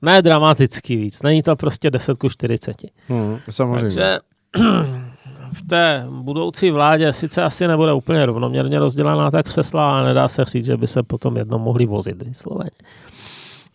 [0.02, 1.22] ne dramaticky víc.
[1.22, 2.76] Není to prostě 10 ku 40.
[3.08, 3.82] Hmm, samozřejmě.
[3.82, 4.18] Takže
[5.52, 10.44] v té budoucí vládě sice asi nebude úplně rovnoměrně rozdělená tak křesla, ale nedá se
[10.44, 12.70] říct, že by se potom jedno mohli vozit vysloveně.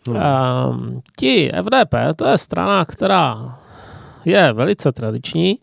[0.08, 0.16] Hmm.
[0.16, 3.58] Um, ti FDP, to je strana, která
[4.24, 5.58] je velice tradiční,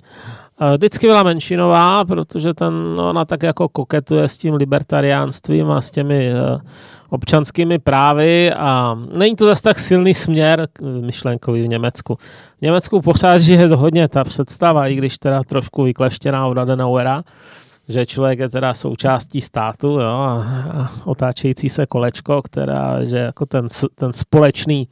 [0.74, 5.92] Vždycky byla menšinová, protože ten, no, ona tak jako koketuje s tím libertariánstvím a s
[5.92, 6.62] těmi uh,
[7.10, 12.16] občanskými právy a není to zase tak silný směr myšlenkový v Německu.
[12.58, 17.24] V Německu pořád žije hodně ta představa, i když teda trošku vykleštěná od Adenauera,
[17.88, 23.46] že člověk je teda součástí státu jo, a, a otáčející se kolečko, která, že jako
[23.46, 24.88] ten, ten společný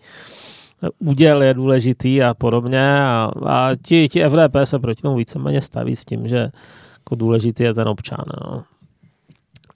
[0.99, 5.95] úděl je důležitý a podobně a, a ti, ti FDP se proti tomu víceméně staví
[5.95, 6.51] s tím, že
[6.99, 8.25] jako důležitý je ten občan.
[8.41, 8.61] Jo.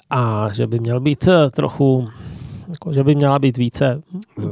[0.10, 2.08] A že by měl být trochu
[2.72, 4.02] jako, že by měla být více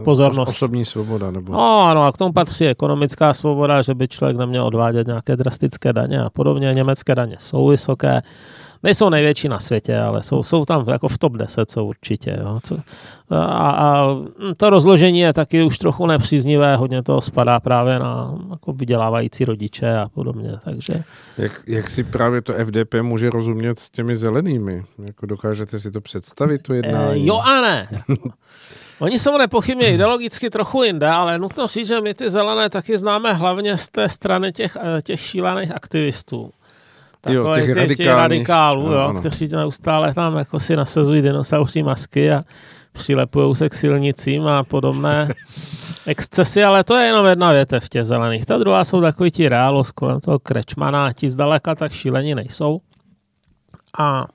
[0.03, 0.49] pozornost.
[0.49, 1.31] Osobní svoboda.
[1.31, 1.53] Nebo...
[1.53, 5.93] No ano, a k tomu patří ekonomická svoboda, že by člověk neměl odvádět nějaké drastické
[5.93, 6.71] daně a podobně.
[6.73, 8.21] Německé daně jsou vysoké,
[8.83, 12.37] nejsou největší na světě, ale jsou, jsou tam jako v top 10 jsou určitě.
[12.41, 12.59] Jo.
[12.63, 12.77] Co,
[13.29, 14.07] a, a
[14.57, 19.97] to rozložení je taky už trochu nepříznivé, hodně to spadá právě na jako vydělávající rodiče
[19.97, 20.51] a podobně.
[20.63, 21.03] Takže...
[21.37, 24.83] Jak, jak si právě to FDP může rozumět s těmi zelenými?
[25.05, 27.23] Jako dokážete si to představit, to jednání?
[27.23, 27.87] E, jo a ne.
[28.99, 33.33] Oni jsou nepochybně ideologicky trochu jinde, ale nutno říct, že my ty zelené taky známe
[33.33, 36.51] hlavně z té strany těch, eh, těch šílených aktivistů.
[37.29, 37.97] Jo, těch, těch, radikálních.
[37.97, 42.43] těch radikálů, no, jo, kteří neustále tam jako si nasazují dinosauří masky a
[42.91, 45.33] přilepují se k silnicím a podobné
[46.05, 48.45] excesy, ale to je jenom jedna větev těch zelených.
[48.45, 52.81] Ta druhá jsou takový ti reálos kolem toho krečmana, ti zdaleka tak šílení nejsou.
[53.99, 54.25] A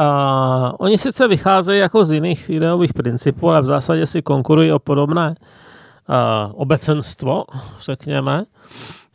[0.00, 4.78] a oni sice vycházejí jako z jiných ideových principů, ale v zásadě si konkurují o
[4.78, 5.34] podobné
[6.08, 7.44] a, obecenstvo,
[7.80, 8.44] řekněme.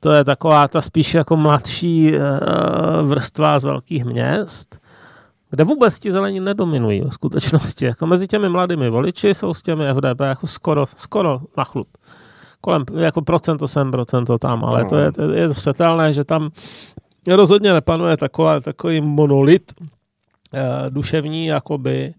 [0.04, 4.80] To je taková ta spíš jako mladší a, vrstva z velkých měst,
[5.50, 7.86] kde vůbec ti zelení nedominují v skutečnosti.
[7.86, 11.88] Jako mezi těmi mladými voliči jsou s těmi FDP jako skoro, skoro na chlup.
[12.62, 16.50] Kolem jako procento sem, procento tam, ale to je, to je zřetelné, že tam
[17.28, 22.13] rozhodně nepanuje taková, takový monolit uh, duševní, jakoby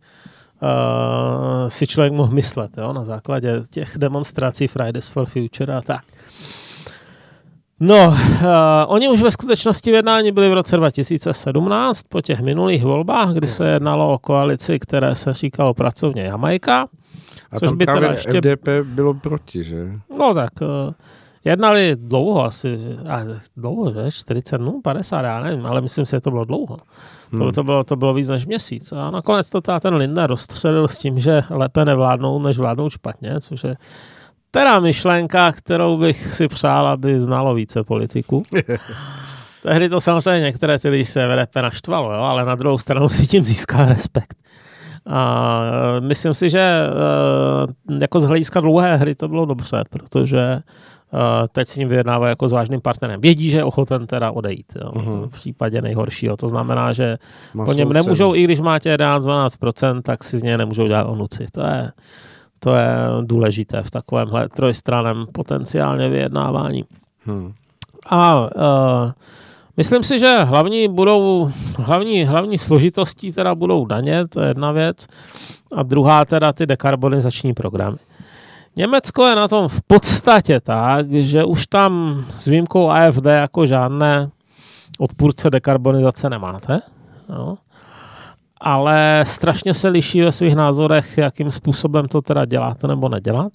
[0.63, 6.05] uh, si člověk mohl myslet jo, na základě těch demonstrací Fridays for Future a tak.
[7.81, 8.15] No, uh,
[8.87, 13.47] oni už ve skutečnosti v jednání byli v roce 2017 po těch minulých volbách, kdy
[13.47, 16.87] se jednalo o koalici, které se říkalo pracovně Jamajka.
[17.51, 18.41] A což tam by právě ještě...
[18.41, 19.87] FDP bylo proti, že?
[20.19, 20.93] No tak, uh,
[21.45, 23.21] jednali dlouho asi, a
[23.57, 24.11] dlouho, že?
[24.11, 26.79] 40 dnů, 50, já nevím, ale myslím si, že to bylo dlouho.
[27.33, 27.41] Hmm.
[27.41, 28.93] To, to, bylo, to bylo víc než měsíc.
[28.93, 33.65] A nakonec to ten Linda rozstřelil s tím, že lépe nevládnou, než vládnou špatně, což
[33.65, 33.77] je
[34.55, 38.43] teda myšlenka, kterou bych si přál, aby znalo více politiků.
[39.63, 43.27] Tehdy to samozřejmě některé ty lidi se VDP naštvalo, jo, ale na druhou stranu si
[43.27, 44.37] tím získal respekt.
[45.07, 45.61] A
[45.97, 50.63] e, myslím si, že e, jako z hlediska dlouhé hry to bylo dobře, protože
[51.13, 51.21] Uh,
[51.53, 53.21] teď s ním vyjednává jako s vážným partnerem.
[53.21, 55.29] Vědí, že je ochoten teda odejít jo, uh-huh.
[55.29, 56.37] v případě nejhoršího.
[56.37, 57.19] To znamená, že
[57.55, 58.35] Má po něm nemůžou, cenu.
[58.35, 61.47] i když máte 11-12%, tak si z něj nemůžou dělat onuci.
[61.53, 61.91] To je,
[62.59, 66.85] to je důležité v takovémhle trojstraném potenciálně vyjednávání.
[67.27, 67.53] Hmm.
[68.07, 68.51] A uh,
[69.77, 75.07] myslím si, že hlavní budou, hlavní, hlavní složitostí teda budou daně, to je jedna věc,
[75.77, 77.97] a druhá teda ty dekarbonizační programy.
[78.77, 84.31] Německo je na tom v podstatě tak, že už tam s výjimkou AFD jako žádné
[84.99, 86.81] odpůrce dekarbonizace nemáte.
[87.29, 87.59] No
[88.65, 93.53] ale strašně se liší ve svých názorech, jakým způsobem to teda dělat nebo nedělat.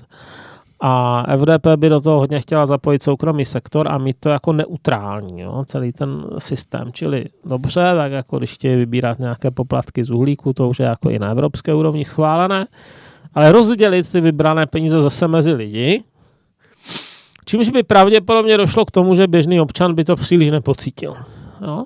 [0.81, 5.41] A FDP by do toho hodně chtěla zapojit soukromý sektor a mít to jako neutrální,
[5.41, 6.91] jo, celý ten systém.
[6.93, 11.09] Čili dobře, tak jako když chtějí vybírat nějaké poplatky z uhlíku, to už je jako
[11.09, 12.67] i na evropské úrovni schválené,
[13.33, 16.03] ale rozdělit ty vybrané peníze zase mezi lidi,
[17.45, 21.15] Čímž by pravděpodobně došlo k tomu, že běžný občan by to příliš nepocítil.
[21.61, 21.85] Jo?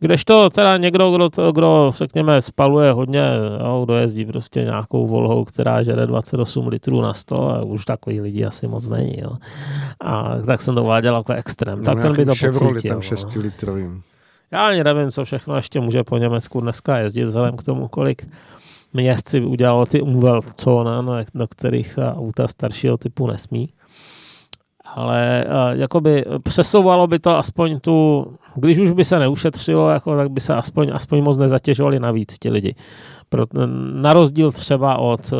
[0.00, 3.22] Kdežto teda někdo, kdo, to, kdo řekněme, spaluje hodně,
[3.60, 8.20] jo, kdo jezdí prostě nějakou volhou, která žere 28 litrů na 100, a už takový
[8.20, 9.20] lidí asi moc není.
[9.20, 9.30] Jo.
[10.00, 11.78] A tak jsem to váděl jako extrém.
[11.78, 12.90] No, tak ten by to pocítil.
[12.92, 13.42] tam 6 no.
[13.42, 14.02] litrovým.
[14.50, 18.26] Já ani nevím, co všechno ještě může po Německu dneska jezdit, vzhledem k tomu, kolik
[18.92, 23.68] měst si udělalo ty umweltzone, no, do kterých auta staršího typu nesmí
[24.94, 30.30] ale uh, jakoby přesouvalo by to aspoň tu, když už by se neušetřilo, jako, tak
[30.30, 32.74] by se aspoň, aspoň moc nezatěžovali navíc ti lidi.
[33.28, 33.44] Pro,
[33.92, 35.38] na rozdíl třeba od uh,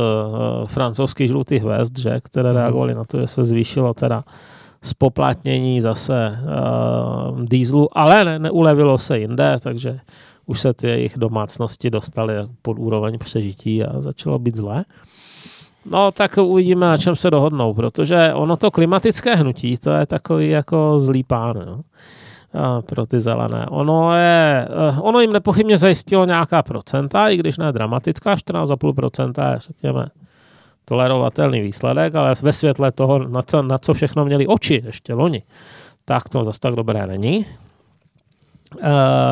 [0.67, 2.59] francouzských žlutých hvězd, že, které mhm.
[2.59, 4.25] reagovaly na to, že se zvýšilo teda
[4.83, 10.01] spoplatnění zase uh, dýzlu, ale ne, neulevilo se jinde, takže
[10.47, 14.85] už se ty jejich domácnosti dostaly pod úroveň přežití a začalo být zlé.
[15.85, 20.49] No, tak uvidíme, na čem se dohodnou, protože ono to klimatické hnutí, to je takový
[20.49, 21.81] jako zlý pán, jo.
[22.87, 23.67] Pro ty zelené.
[23.71, 29.59] Ono, je, eh, ono jim nepochybně zajistilo nějaká procenta, i když ne dramatická, 14,5% je,
[29.59, 30.07] řekněme,
[30.85, 35.43] tolerovatelný výsledek, ale ve světle toho, na co, na co všechno měli oči ještě loni,
[36.05, 37.47] tak to zase tak dobré není.
[38.77, 38.87] Uh,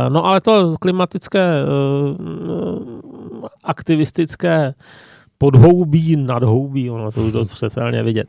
[0.09, 4.75] no ale to klimatické uh, aktivistické
[5.39, 8.29] podhoubí, nadhoubí, ono to už dost přetelně vidět.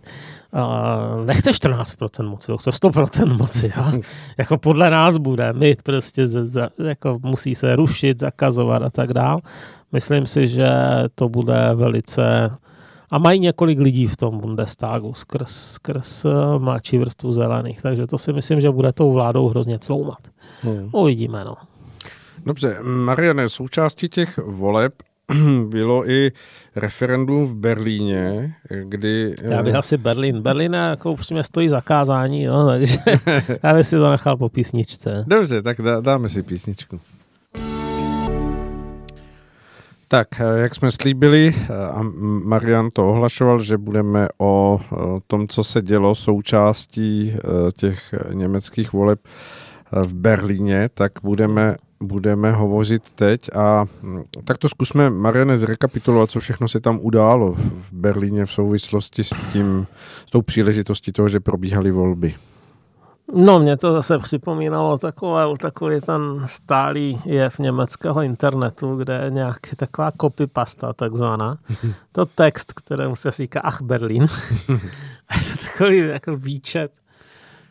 [0.54, 3.72] Uh, nechce 14% moci, chce 100% moci.
[3.78, 4.02] Jo?
[4.38, 9.14] jako podle nás bude mít prostě, z, z, jako musí se rušit, zakazovat a tak
[9.14, 9.40] dál.
[9.92, 10.70] Myslím si, že
[11.16, 12.52] to bude velice
[13.12, 18.18] a mají několik lidí v tom Bundestagu skrz, skrz eh, mladší vrstvu zelených, takže to
[18.18, 20.28] si myslím, že bude tou vládou hrozně cloumat.
[20.62, 20.90] Hmm.
[20.94, 21.56] Uvidíme, no.
[22.46, 24.94] Dobře, Mariane, součástí těch voleb
[25.68, 26.32] bylo i
[26.76, 29.36] referendum v Berlíně, kdy...
[29.42, 30.42] Já bych asi Berlín.
[30.42, 32.98] Berlín jako upřímně stojí zakázání, jo, takže
[33.64, 35.24] já bych si to nechal po písničce.
[35.28, 37.00] Dobře, tak dá, dáme si písničku.
[40.12, 41.56] Tak, jak jsme slíbili,
[41.92, 42.02] a
[42.46, 44.80] Marian to ohlašoval, že budeme o
[45.28, 47.36] tom, co se dělo součástí
[47.78, 49.20] těch německých voleb
[49.92, 56.40] v Berlíně, tak budeme budeme hovořit teď a mm, tak to zkusme, Mariane, zrekapitulovat, co
[56.40, 59.88] všechno se tam událo v Berlíně v souvislosti s tím,
[60.26, 62.36] s tou příležitostí toho, že probíhaly volby.
[63.34, 69.76] No, mě to zase připomínalo takové, takový ten stálý jev německého internetu, kde je nějaký
[69.76, 71.58] taková copypasta takzvaná.
[72.12, 74.24] To text, kterému se říká Ach Berlin.
[75.28, 76.92] a je to takový jako výčet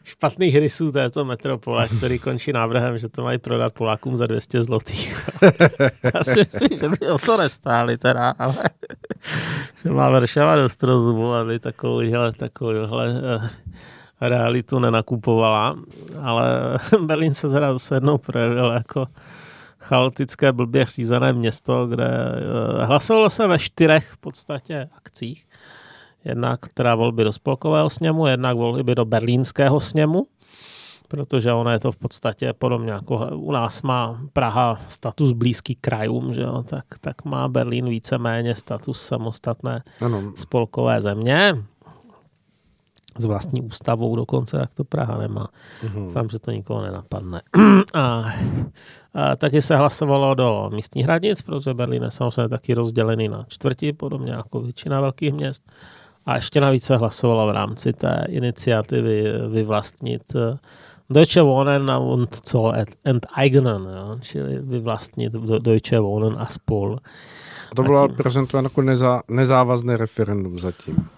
[0.09, 5.31] špatných rysů této metropole, který končí návrhem, že to mají prodat Polákům za 200 zlotých.
[6.15, 8.57] Já si myslím, že by o to nestáli teda, ale
[9.85, 13.49] že má Varšava dost rozumu, aby takovýhle, takovýhle eh,
[14.21, 15.77] realitu nenakupovala,
[16.23, 19.07] ale Berlín se teda zase jednou projevil jako
[19.79, 25.47] chaotické, blbě řízené město, kde eh, hlasovalo se ve čtyřech v podstatě akcích
[26.25, 30.27] jednak teda volby do spolkového sněmu, jednak volby do berlínského sněmu,
[31.09, 36.35] protože ono je to v podstatě podobně jako u nás má Praha status blízký krajům,
[36.35, 40.33] že jo, tak, tak má Berlín víceméně status samostatné ano.
[40.37, 41.65] spolkové země
[43.19, 45.49] s vlastní ústavou dokonce, jak to Praha nemá.
[45.85, 46.07] Uhum.
[46.07, 47.43] Doufám, že to nikoho nenapadne.
[47.95, 48.25] a,
[49.15, 53.93] a taky se hlasovalo do místních hranic, protože Berlín je samozřejmě taky rozdělený na čtvrti,
[53.93, 55.73] podobně jako většina velkých měst.
[56.29, 60.59] A ještě navíc se hlasovalo v rámci té iniciativy vyvlastnit eh,
[61.11, 62.73] Deutsche Wohnen und co
[63.05, 64.19] enteignen, jo?
[64.23, 66.99] čili vyvlastnit Deutsche Wohnen a spol.
[67.77, 71.09] To bylo prezentováno jako neza, nezávazné referendum zatím.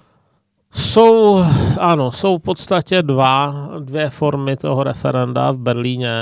[0.73, 1.45] Jsou,
[1.79, 6.15] ano, jsou v podstatě dva, dvě formy toho referenda v Berlíně.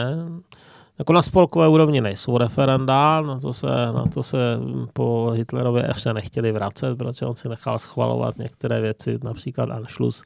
[0.98, 4.38] Jako na spolkové úrovni nejsou referenda, na to se, na to se
[4.92, 10.22] po Hitlerově ještě nechtěli vracet, protože on si nechal schvalovat některé věci, například Anschluss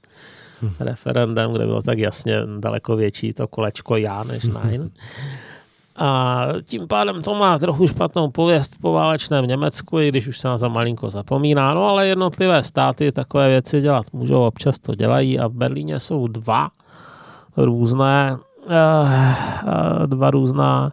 [0.63, 0.71] hm.
[0.81, 4.91] referendem, kde bylo tak jasně daleko větší to kolečko já než nein.
[5.97, 10.49] A tím pádem to má trochu špatnou pověst po válečném Německu, i když už se
[10.49, 11.75] na to malinko zapomíná.
[11.75, 16.27] No ale jednotlivé státy takové věci dělat můžou, občas to dělají a v Berlíně jsou
[16.27, 16.69] dva
[17.57, 18.39] různé
[20.07, 20.91] dva různá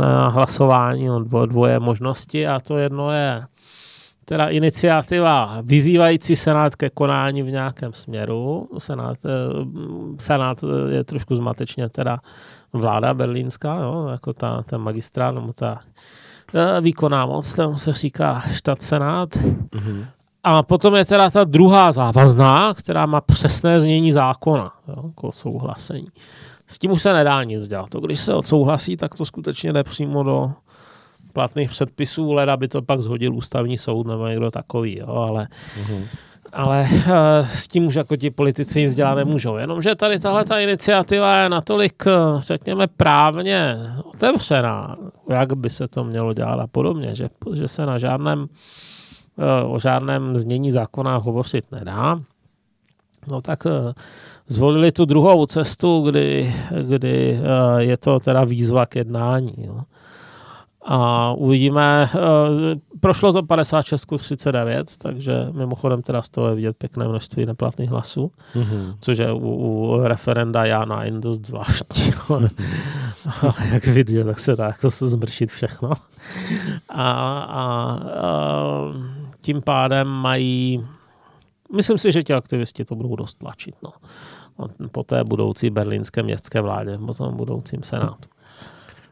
[0.00, 3.44] eh, hlasování, no, dvoje možnosti a to jedno je
[4.28, 8.68] teda iniciativa vyzývající Senát ke konání v nějakém směru.
[8.78, 9.16] Senát,
[10.18, 12.18] Senát je trošku zmatečně teda
[12.72, 15.80] vláda berlínská, jo, jako ta, ten magistrát, nebo ta
[16.80, 19.36] výkonná moc, tomu se říká štát Senát.
[19.36, 20.06] Mm-hmm.
[20.44, 26.08] A potom je teda ta druhá závazná, která má přesné znění zákona, jo, jako souhlasení.
[26.68, 27.90] S tím už se nedá nic dělat.
[27.90, 30.52] To, když se odsouhlasí, tak to skutečně jde přímo do
[31.32, 35.48] platných předpisů, leda by to pak zhodil ústavní soud nebo někdo takový, jo, ale
[35.82, 36.06] uh-huh
[36.52, 39.56] ale uh, s tím už jako ti politici nic dělat nemůžou.
[39.56, 44.96] Jenomže tady tahle ta iniciativa je natolik, eh, řekněme, právně otevřená,
[45.28, 49.80] jak by se to mělo dělat a podobně, že, že se na žádném, uh, o
[49.80, 52.20] žádném znění zákona hovořit nedá.
[53.30, 53.92] No tak uh,
[54.48, 59.54] zvolili tu druhou cestu, kdy, kdy uh, je to teda výzva k jednání.
[59.58, 59.80] Jo.
[60.90, 62.18] A uvidíme, eh,
[63.00, 68.32] prošlo to 56 39, takže mimochodem teda z toho je vidět pěkné množství neplatných hlasů,
[68.54, 68.94] mm-hmm.
[69.00, 72.12] což je u, u referenda Jana in dost zvláštní.
[73.42, 75.92] Ale jak vidět, tak se dá jako se zmršit všechno.
[76.88, 78.64] A, a, a
[79.40, 80.84] tím pádem mají
[81.76, 83.74] Myslím si, že ti aktivisti to budou dost tlačit.
[83.82, 83.92] No.
[84.92, 88.28] Po té budoucí berlínské městské vládě, po tom budoucím senátu.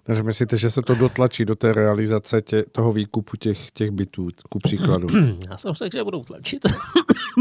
[0.02, 4.28] Takže myslíte, že se to dotlačí do té realizace tě, toho výkupu těch, těch bytů,
[4.48, 5.08] ku příkladu?
[5.50, 6.66] Já jsem řekl, že budou tlačit.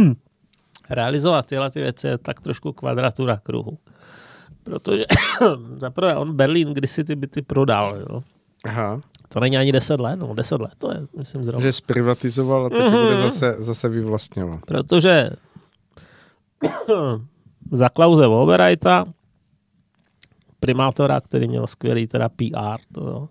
[0.89, 3.78] Realizovat tyhle ty věci je tak trošku kvadratura kruhu.
[4.63, 5.05] Protože
[5.76, 7.95] zaprvé on Berlín kdysi ty byty prodal.
[7.95, 8.24] Jo.
[8.66, 9.01] Aha.
[9.30, 11.62] To není ani 10 let, no 10 let to je, myslím zrovna.
[11.62, 13.04] Že zprivatizoval a teď mm-hmm.
[13.04, 14.60] bude zase, zase vyvlastňovat.
[14.68, 15.30] Protože
[17.72, 19.06] za Klauze Oberreita
[20.60, 23.28] primátora, který měl skvělý teda PR, to jo.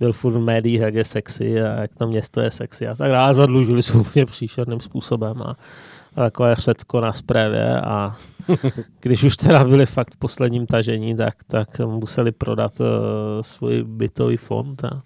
[0.00, 3.10] byl furt v médiích, jak je sexy a jak to město je sexy a tak
[3.10, 3.34] dále.
[3.34, 5.56] Zadlužili se úplně příšerným způsobem a,
[6.16, 8.16] a takové řecko na zprávě a
[9.00, 12.86] když už teda byli fakt v posledním tažení, tak, tak museli prodat uh,
[13.40, 15.00] svůj bytový fond a,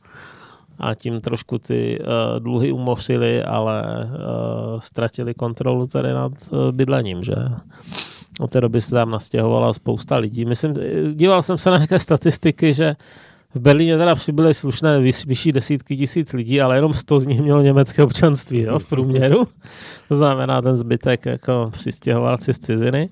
[0.81, 7.25] a tím trošku ty uh, dluhy umořili, ale uh, ztratili kontrolu tady nad uh, bydlením,
[7.25, 7.35] že?
[8.41, 10.45] Od té doby se tam nastěhovala spousta lidí.
[10.45, 10.75] Myslím,
[11.13, 12.97] díval jsem se na nějaké statistiky, že
[13.55, 17.63] v Berlíně teda přibyly slušné vyšší desítky tisíc lidí, ale jenom 100 z nich mělo
[17.63, 19.49] německé občanství jo, v průměru.
[20.09, 23.09] To znamená ten zbytek jako přistěhovalci z ciziny.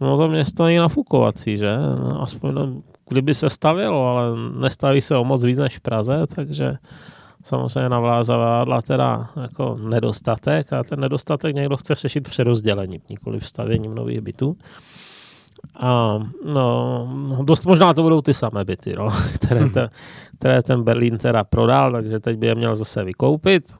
[0.00, 1.76] No to město není nafukovací, že?
[1.98, 6.26] No, aspoň no, kdyby se stavělo, ale nestaví se o moc víc než v Praze,
[6.34, 6.72] takže
[7.42, 13.94] samozřejmě na zavádla teda jako nedostatek a ten nedostatek někdo chce řešit přerozdělením, nikoli vstavěním
[13.94, 14.56] nových bytů.
[15.76, 19.90] A no, dost možná to budou ty samé byty, no, které, ten,
[20.38, 23.74] které ten Berlín teda prodal, takže teď by je měl zase vykoupit.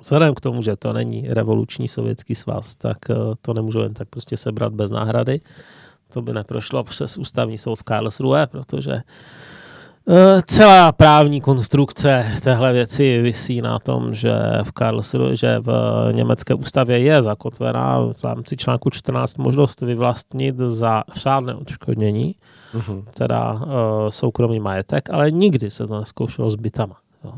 [0.00, 4.08] Vzhledem k tomu, že to není revoluční sovětský svaz, tak eh, to nemůžu jen tak
[4.08, 5.40] prostě sebrat bez náhrady.
[6.12, 9.02] To by neprošlo přes ústavní soud v Karlsruhe, protože
[10.08, 14.32] Eh, celá právní konstrukce téhle věci vysí na tom, že
[14.62, 15.70] v Karlsruhe, že v
[16.12, 22.34] německé ústavě je zakotvená v rámci článku 14 možnost vyvlastnit za řádné odškodnění,
[22.74, 23.04] uh-huh.
[23.14, 23.60] teda uh,
[24.08, 26.96] soukromý majetek, ale nikdy se to neskoušelo s bytama.
[27.24, 27.32] Jo.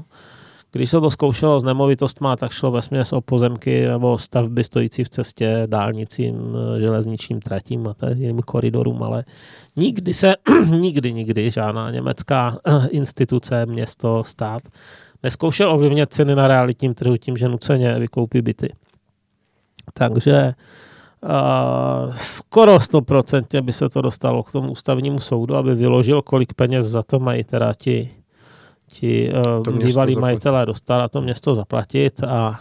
[0.73, 5.05] Když se to zkoušelo s nemovitostma, tak šlo ve směs o pozemky nebo stavby stojící
[5.05, 9.25] v cestě, dálnicím, železničním tratím a jiným koridorům, ale
[9.77, 10.35] nikdy se,
[10.71, 12.59] nikdy, nikdy žádná německá
[12.91, 14.63] instituce, město, stát
[15.23, 18.73] neskoušel ovlivnit ceny na realitním trhu tím, že nuceně vykoupí byty.
[19.95, 20.55] Takže
[21.23, 26.87] Uh, skoro 100% by se to dostalo k tomu ústavnímu soudu, aby vyložil, kolik peněz
[26.87, 28.18] za to mají teda ti
[29.01, 29.33] ti
[29.67, 32.61] uh, bývalí majitelé dostali a to město zaplatit a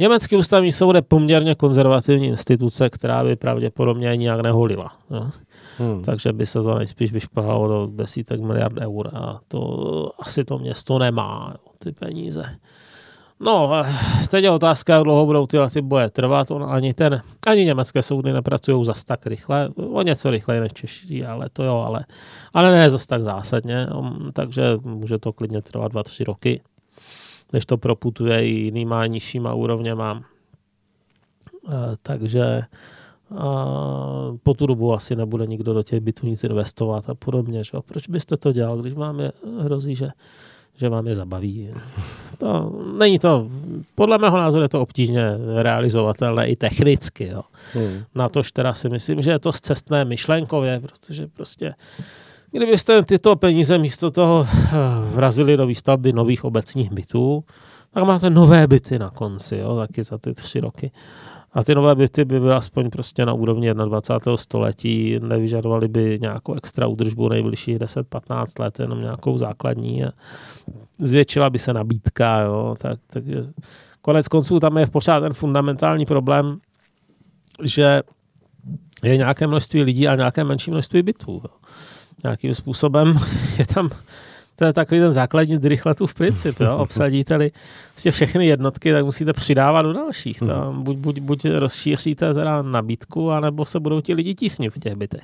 [0.00, 4.92] Německý ústavní soud je poměrně konzervativní instituce, která by pravděpodobně nijak neholila.
[5.10, 5.30] No.
[5.78, 6.02] Hmm.
[6.02, 10.98] Takže by se to nejspíš vyšplhalo do desítek miliard eur a to asi to město
[10.98, 12.42] nemá, ty peníze.
[13.42, 13.70] No,
[14.30, 16.50] teď je otázka, jak dlouho budou tyhle ty boje trvat.
[16.50, 19.68] On ani, ten, ani německé soudy nepracují zas tak rychle.
[19.68, 22.04] O něco rychleji než Češi, ale to jo, ale,
[22.54, 23.86] ale ne zas tak zásadně.
[24.32, 26.62] Takže může to klidně trvat dva, tři roky,
[27.52, 30.22] než to proputuje i jinýma nižšíma úrovněma.
[31.68, 31.72] E,
[32.02, 32.62] takže
[34.42, 37.64] po tu dobu asi nebude nikdo do těch bytů nic investovat a podobně.
[37.64, 37.72] Že?
[37.86, 40.10] Proč byste to dělal, když vám je, hrozí, že
[40.80, 41.68] že vám je zabaví.
[42.38, 43.48] To, není to,
[43.94, 45.22] podle mého názoru je to obtížně
[45.62, 47.26] realizovatelné i technicky.
[47.26, 47.42] Jo.
[47.72, 48.02] Hmm.
[48.14, 51.74] Na tož teda si myslím, že je to zcestné myšlenkově, protože prostě
[52.50, 54.70] kdybyste tyto peníze místo toho eh,
[55.14, 57.44] vrazili do výstavby nových obecních bytů,
[57.94, 60.90] tak máte nové byty na konci, jo, taky za ty tři roky.
[61.52, 64.36] A ty nové byty by byly aspoň prostě na úrovni 21.
[64.36, 70.10] století, nevyžadovaly by nějakou extra údržbu nejbližších 10-15 let, jenom nějakou základní a
[70.98, 73.24] zvětšila by se nabídka, jo, tak, tak
[74.02, 76.58] konec konců tam je pořád ten fundamentální problém,
[77.62, 78.02] že
[79.02, 81.40] je nějaké množství lidí a nějaké menší množství bytů.
[81.44, 81.50] Jo.
[82.24, 83.18] Nějakým způsobem
[83.58, 83.90] je tam
[84.60, 85.58] to je takový ten základní
[86.06, 86.60] v princip.
[86.60, 86.76] Jo?
[86.78, 87.50] Obsadíte-li
[87.94, 90.38] vlastně všechny jednotky, tak musíte přidávat do dalších.
[90.38, 90.82] To, hmm.
[90.82, 95.22] buď, buď, buď rozšíříte teda nabídku, anebo se budou ti lidi tísnit v těch bytech,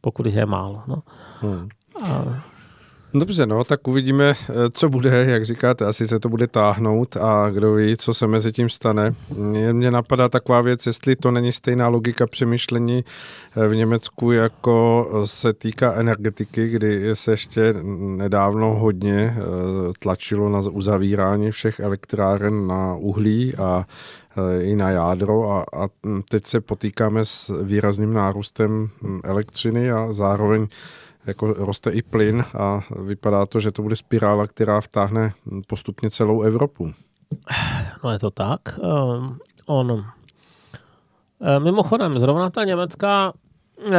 [0.00, 0.82] pokud je málo.
[0.86, 1.02] No.
[1.40, 1.68] Hmm.
[2.02, 2.42] A
[3.18, 7.50] Dobře, no, tak uvidíme, eh, co bude, jak říkáte, asi se to bude táhnout a
[7.50, 9.14] kdo ví, co se mezi tím stane.
[9.72, 13.04] Mě napadá taková věc, jestli to není stejná logika přemýšlení
[13.56, 17.74] eh, v Německu, jako se týká energetiky, kdy se ještě
[18.16, 19.42] nedávno hodně eh,
[19.98, 23.84] tlačilo na uzavírání všech elektráren na uhlí a
[24.60, 25.88] i na jádro a, a
[26.30, 30.66] teď se potýkáme s výrazným nárůstem hm, elektřiny a zároveň
[31.26, 35.32] jako roste i plyn a vypadá to, že to bude spirála, která vtáhne
[35.66, 36.92] postupně celou Evropu.
[38.04, 38.60] No je to tak.
[38.78, 40.04] Um, on, uh,
[41.58, 43.94] mimochodem, zrovna ta německá uh,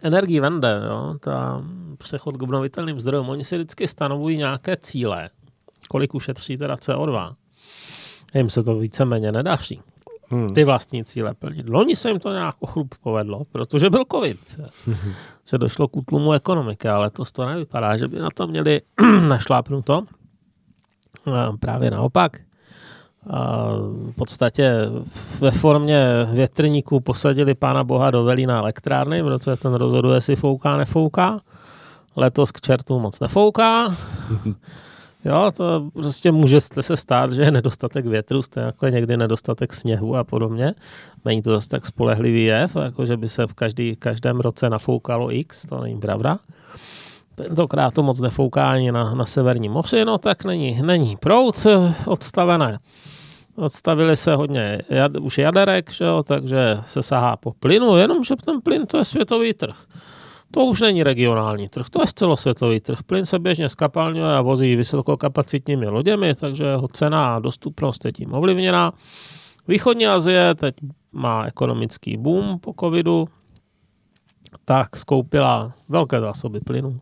[0.00, 1.64] energii vende, jo, ta
[1.98, 5.30] přechod k obnovitelným zdrojům, oni si vždycky stanovují nějaké cíle,
[5.88, 7.34] kolik ušetří teda CO2.
[8.34, 9.82] Jim se to víceméně nedaří.
[10.54, 11.68] Ty vlastní cíle plnit.
[11.68, 14.60] Loni se jim to nějak chlup povedlo, protože byl covid,
[15.50, 18.80] že došlo k útlumu ekonomiky, ale to to nevypadá, že by na to měli
[19.28, 20.02] našlápnuto.
[21.60, 22.36] Právě naopak.
[23.30, 23.68] A
[24.10, 24.72] v podstatě
[25.40, 31.40] ve formě větrníků posadili pána boha do velína elektrárny, protože ten rozhoduje, jestli fouká, nefouká.
[32.16, 33.88] Letos k čertu moc nefouká.
[35.26, 40.16] Jo, to prostě může se stát, že je nedostatek větru, stejně jako někdy nedostatek sněhu
[40.16, 40.74] a podobně.
[41.24, 45.34] Není to zase tak spolehlivý jev, jako že by se v každý, každém roce nafoukalo
[45.34, 46.38] X, to není pravda.
[47.34, 51.94] Tentokrát to moc nefouká ani na, na severní moři, no tak není, není prout eh,
[52.06, 52.78] odstavené.
[53.56, 58.60] Odstavili se hodně jad, už jaderek, že jo, takže se sahá po plynu, jenomže ten
[58.60, 59.76] plyn to je světový trh.
[60.56, 62.98] To už není regionální trh, to je celosvětový trh.
[63.02, 68.34] Plyn se běžně skapalňuje a vozí vysokokapacitními loděmi, takže jeho cena a dostupnost je tím
[68.34, 68.92] ovlivněná.
[69.68, 70.74] Východní Asie teď
[71.12, 73.28] má ekonomický boom po covidu,
[74.64, 77.00] tak skoupila velké zásoby plynu.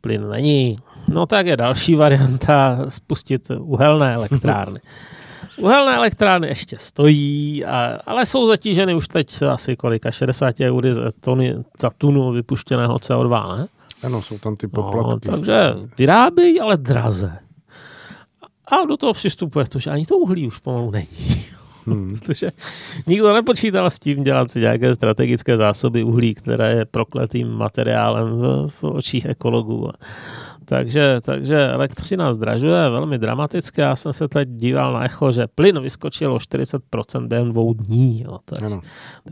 [0.00, 0.76] Plyn není.
[1.08, 4.80] No tak je další varianta spustit uhelné elektrárny.
[5.56, 11.12] Uhelné elektrárny ještě stojí, a, ale jsou zatíženy už teď asi kolika, 60 eur za,
[11.20, 13.66] tony, za tunu vypuštěného CO2, ne?
[14.02, 15.30] Ano, jsou tam ty poplatky.
[15.30, 17.38] No, takže vyrábějí, ale draze.
[18.66, 21.44] A do toho přistupuje to, že ani to uhlí už pomalu není.
[21.86, 22.16] Hmm.
[22.18, 22.50] Protože
[23.06, 28.68] nikdo nepočítal s tím dělat si nějaké strategické zásoby uhlí, které je prokletým materiálem v,
[28.68, 29.90] v očích ekologů.
[30.64, 33.80] Takže, takže elektřina zdražuje velmi dramaticky.
[33.80, 38.22] Já jsem se teď díval na echo, že plyn vyskočil o 40% během dvou dní.
[38.22, 38.38] Jo.
[38.44, 38.80] To, je, to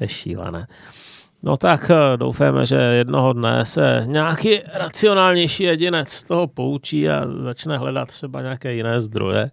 [0.01, 0.67] je šílené.
[1.43, 7.27] No tak eh, doufáme, že jednoho dne se nějaký racionálnější jedinec z toho poučí a
[7.41, 9.51] začne hledat třeba nějaké jiné zdroje.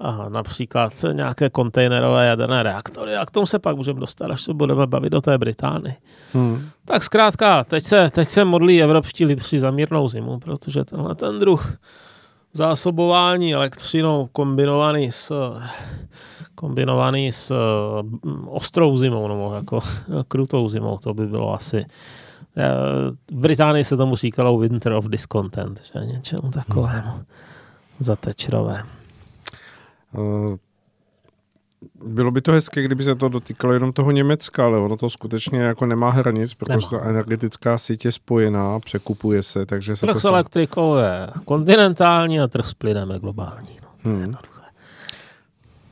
[0.00, 4.54] Aha, například nějaké kontejnerové jaderné reaktory a k tomu se pak můžeme dostat, až se
[4.54, 5.94] budeme bavit do té Británii.
[6.32, 6.68] Hmm.
[6.84, 11.38] Tak zkrátka, teď se, teď se modlí evropští lidři za mírnou zimu, protože tenhle ten
[11.38, 11.72] druh
[12.52, 15.32] zásobování elektřinou kombinovaný s
[16.54, 17.54] kombinovaný s
[18.24, 19.80] mm, ostrou zimou, nebo jako
[20.28, 21.76] krutou zimou, to by bylo asi
[22.56, 22.70] eh,
[23.30, 27.12] v Británii se tomu říkalo Winter of Discontent, že něčemu takovému
[27.98, 28.82] zatečrové.
[30.14, 30.56] Eh,
[32.04, 35.60] bylo by to hezké, kdyby se to dotýkalo jenom toho Německa, ale ono to skutečně
[35.60, 37.02] jako nemá hranic, protože nemá.
[37.02, 40.20] ta energetická síť je spojená, překupuje se, takže se trh to...
[40.20, 43.76] s elektrikou je kontinentální a trh s plynem je globální.
[43.82, 44.34] No, hmm.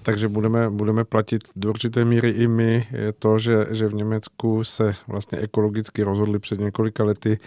[0.06, 4.64] Takže budeme, budeme platit do určité míry i my je to, že, že v Německu
[4.64, 7.38] se vlastně ekologicky rozhodli před několika lety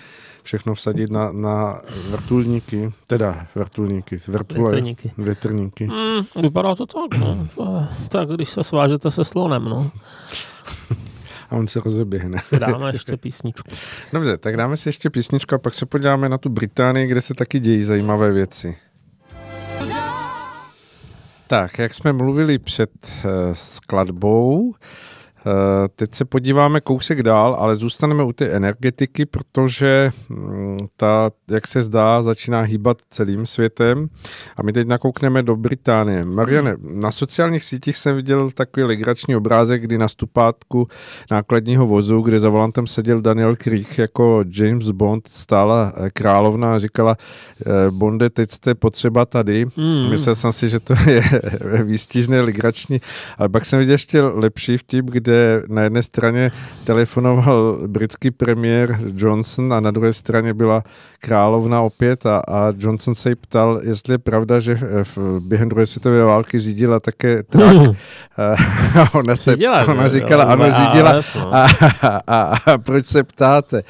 [0.43, 5.11] všechno vsadit na, na vrtulníky, teda vrtulníky, vrtule, větrníky.
[5.17, 5.87] větrníky.
[5.87, 7.47] Mm, vypadá to tak, no.
[8.09, 9.91] tak když se svážete se slonem, no.
[11.49, 12.37] a on se rozeběhne.
[12.39, 13.71] Si dáme ještě písničku.
[14.13, 17.33] Dobře, tak dáme si ještě písničku a pak se podíváme na tu Británii, kde se
[17.33, 18.77] taky dějí zajímavé věci.
[21.49, 22.91] Tak, jak jsme mluvili před
[23.25, 24.85] uh, skladbou, Eh,
[25.95, 31.83] teď se podíváme kousek dál, ale zůstaneme u té energetiky, protože mm, ta, jak se
[31.83, 34.07] zdá, začíná hýbat celým světem.
[34.57, 36.23] A my teď nakoukneme do Británie.
[36.25, 40.87] Mariane, na sociálních sítích jsem viděl takový legrační obrázek, kdy na stupátku
[41.31, 46.79] nákladního vozu, kde za volantem seděl Daniel Craig jako James Bond, stála eh, královna a
[46.79, 47.17] říkala,
[47.65, 49.65] eh, Bonde, teď jste potřeba tady.
[49.65, 50.09] Mm.
[50.09, 51.23] Myslel jsem si, že to je
[51.83, 53.01] výstižné, legrační,
[53.37, 56.51] ale pak jsem viděl ještě lepší vtip, kde kde na jedné straně
[56.83, 60.83] telefonoval britský premiér Johnson a na druhé straně byla
[61.19, 65.85] královna opět a, a Johnson se jí ptal, jestli je pravda, že v, během druhé
[65.85, 67.75] světové války řídila také trak.
[67.75, 67.95] Hmm.
[68.99, 71.13] A ona, se, řídila, ona říkala, ano, řídila.
[71.35, 71.55] No.
[71.55, 71.67] A,
[72.01, 73.81] a, a, a proč se ptáte?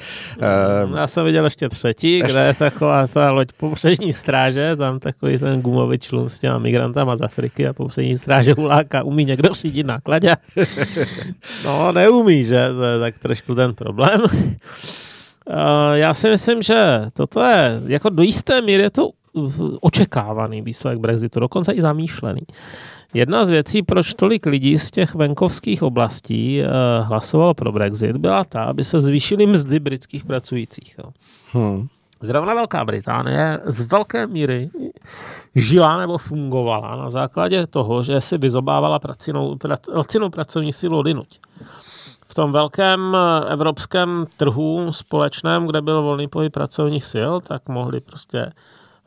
[0.91, 5.38] No, já jsem viděl ještě třetí, kde je taková ta loď pobřežní stráže, tam takový
[5.38, 9.86] ten gumový člun s těma migrantama z Afriky a pobřežní stráže uláka, umí někdo řídit
[9.86, 10.36] nákladě?
[11.65, 12.69] No, neumí, že?
[12.69, 14.21] To je tak trošku ten problém.
[15.93, 19.10] Já si myslím, že toto je, jako do jisté míry je to
[19.82, 22.41] očekávaný výsledek Brexitu, dokonce i zamýšlený.
[23.14, 26.62] Jedna z věcí, proč tolik lidí z těch venkovských oblastí
[27.02, 30.95] hlasovalo pro Brexit, byla ta, aby se zvýšily mzdy britských pracujících.
[31.52, 31.88] Hmm.
[32.22, 34.70] Zrovna Velká Británie z velké míry
[35.56, 39.58] žila nebo fungovala na základě toho, že si vyzobávala pracinou,
[39.93, 41.39] lacinou pracovní silu odinuť.
[42.32, 43.17] V tom velkém
[43.47, 48.51] evropském trhu společném, kde byl volný pohyb pracovních sil, tak mohli prostě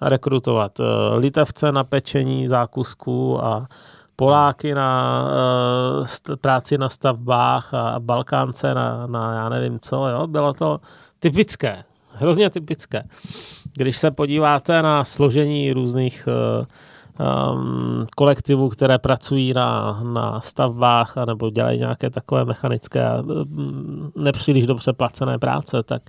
[0.01, 0.85] rekrutovat eh,
[1.17, 3.67] litevce na pečení zákusků a
[4.17, 5.25] Poláky na
[6.29, 10.27] uh, práci na stavbách a Balkánce na, na já nevím co, jo.
[10.27, 10.81] Bylo to
[11.19, 13.03] typické hrozně typické.
[13.75, 16.29] Když se podíváte na složení různých
[17.21, 24.93] um, kolektivů, které pracují na, na stavbách nebo dělají nějaké takové mechanické um, nepříliš dobře
[24.93, 26.03] placené práce, tak,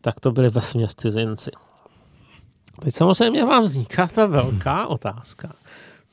[0.00, 1.50] tak to byly ve směs cizinci.
[2.80, 5.52] Teď samozřejmě vám vzniká ta velká otázka.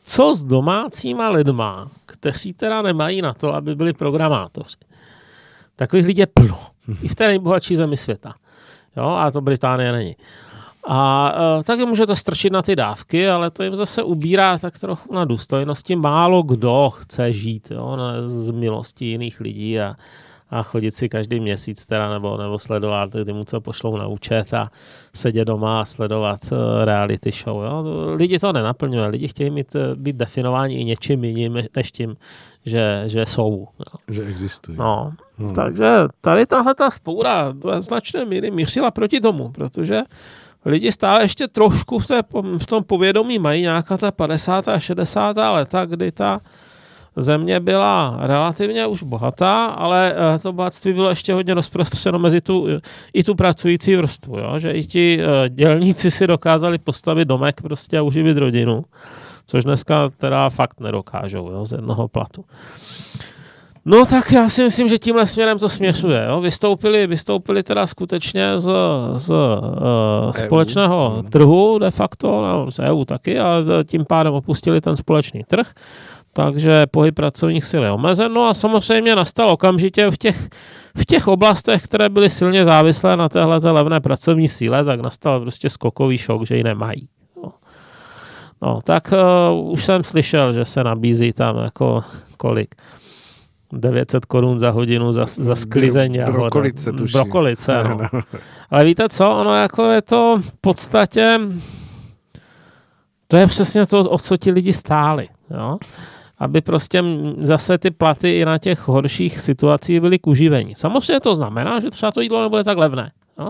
[0.04, 4.78] Co s domácíma lidma, kteří teda nemají na to, aby byli programátoři?
[5.76, 6.60] Takových lidí je plno.
[7.02, 8.34] I v té nejbohatší zemi světa.
[8.98, 10.16] Jo, a to Británie není.
[10.88, 15.14] A uh, taky můžete strčit na ty dávky, ale to jim zase ubírá tak trochu
[15.14, 15.96] na důstojnosti.
[15.96, 19.96] Málo kdo chce žít jo, na, z milosti jiných lidí a,
[20.50, 24.54] a chodit si každý měsíc teda, nebo, nebo sledovat, kdy mu co pošlou na účet
[24.54, 24.72] a
[25.16, 27.64] sedět doma a sledovat uh, reality show.
[27.64, 27.86] Jo.
[28.16, 32.16] Lidi to nenaplňuje, lidi chtějí mít, eh, být definováni i něčím jiným, než tím,
[32.66, 33.68] že, že jsou.
[33.80, 34.16] Jo.
[34.16, 34.78] Že existují.
[34.78, 35.14] No.
[35.38, 35.56] Hmm.
[35.56, 40.02] Takže tady tahle ta spoura do značné míry mířila proti tomu, protože
[40.66, 42.22] lidi stále ještě trošku v, té,
[42.57, 44.68] v tom povědomí mají nějaká ta 50.
[44.68, 45.38] a 60.
[45.38, 46.39] leta, kdy ta
[47.16, 52.68] země byla relativně už bohatá, ale eh, to bohatství bylo ještě hodně rozprostřeno mezi tu,
[53.14, 54.60] i tu pracující vrstvu, jo?
[54.60, 58.86] že i ti eh, dělníci si dokázali postavit domek prostě a uživit rodinu,
[59.45, 61.66] což dneska teda fakt nedokážou jo?
[61.66, 62.45] z jednoho platu.
[63.92, 66.26] No tak já si myslím, že tímhle směrem to směřuje.
[66.30, 66.42] Jo?
[66.42, 68.72] Vystoupili, vystoupili teda skutečně z,
[69.16, 71.22] z uh, společného EU.
[71.22, 75.74] trhu de facto, no, z EU taky, a tím pádem opustili ten společný trh.
[76.34, 78.34] Takže pohyb pracovních sil je omezen.
[78.34, 80.50] No a samozřejmě nastal okamžitě v těch,
[80.96, 85.70] v těch oblastech, které byly silně závislé na téhle levné pracovní síle, tak nastal prostě
[85.70, 87.10] skokový šok, že ji nemají.
[87.44, 87.52] No,
[88.62, 89.14] no tak
[89.52, 92.04] uh, už jsem slyšel, že se nabízí tam jako
[92.38, 92.76] kolik
[93.74, 97.22] 900 korun za hodinu za, za sklizeň Brokolice, tuším.
[97.22, 98.10] Brokolice, no.
[98.14, 98.22] no.
[98.70, 101.40] Ale víte co, ono jako je to v podstatě,
[103.28, 105.78] to je přesně to, o co ti lidi stáli, jo?
[106.38, 107.04] aby prostě
[107.38, 110.76] zase ty platy i na těch horších situacích byly k uživení.
[110.76, 113.12] Samozřejmě to znamená, že třeba to jídlo nebude tak levné.
[113.40, 113.50] Jo?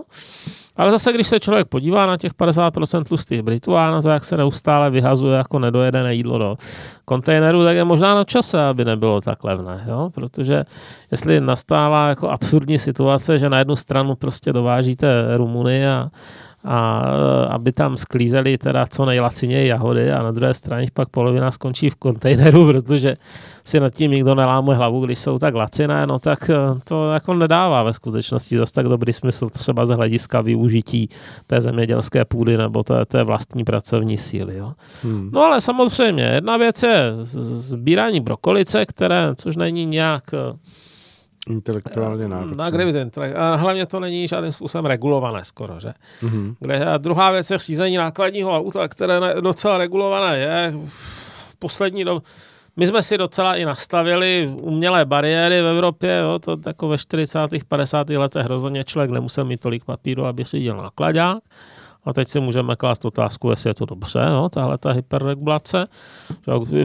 [0.80, 4.26] Ale zase, když se člověk podívá na těch 50% tlustých Britů a na to, jak
[4.26, 6.58] se neustále vyhazuje jako nedojedené jídlo do
[7.06, 9.86] kontejneru, tak je možná na čase, aby nebylo tak levné.
[9.88, 10.10] Jo?
[10.14, 10.64] Protože
[11.12, 16.10] jestli nastává jako absurdní situace, že na jednu stranu prostě dovážíte Rumuny a,
[16.64, 17.00] a
[17.50, 21.96] aby tam sklízeli teda co nejlaciněji jahody a na druhé straně pak polovina skončí v
[21.96, 23.18] kontejneru, protože
[23.64, 27.34] si nad tím nikdo nelámuje hlavu, když jsou tak laciné, no tak eh, to jako
[27.34, 31.10] nedává ve skutečnosti zase tak dobrý smysl třeba z hlediska využití
[31.48, 34.58] té zemědělské půdy nebo té, té vlastní pracovní síly.
[34.58, 34.72] Jo.
[35.04, 35.30] Hmm.
[35.34, 40.58] No ale samozřejmě, jedna věc je sbírání brokolice, které, což není nějak eh,
[41.50, 42.56] Intelektuálně náročné.
[42.56, 45.94] Na kde A hlavně to není žádným způsobem regulované skoro, že?
[46.22, 46.56] Mm-hmm.
[46.60, 50.74] Kde, a druhá věc je řízení nákladního auta, které docela regulované je.
[51.50, 52.22] V poslední době
[52.80, 57.40] My jsme si docela i nastavili umělé bariéry v Evropě, jo, to jako ve 40.
[57.68, 58.10] 50.
[58.10, 61.38] letech rozhodně člověk nemusel mít tolik papíru, aby si dělal nakladák.
[62.04, 65.88] A teď si můžeme klást otázku, jestli je to dobře, no, tahle ta hyperregulace.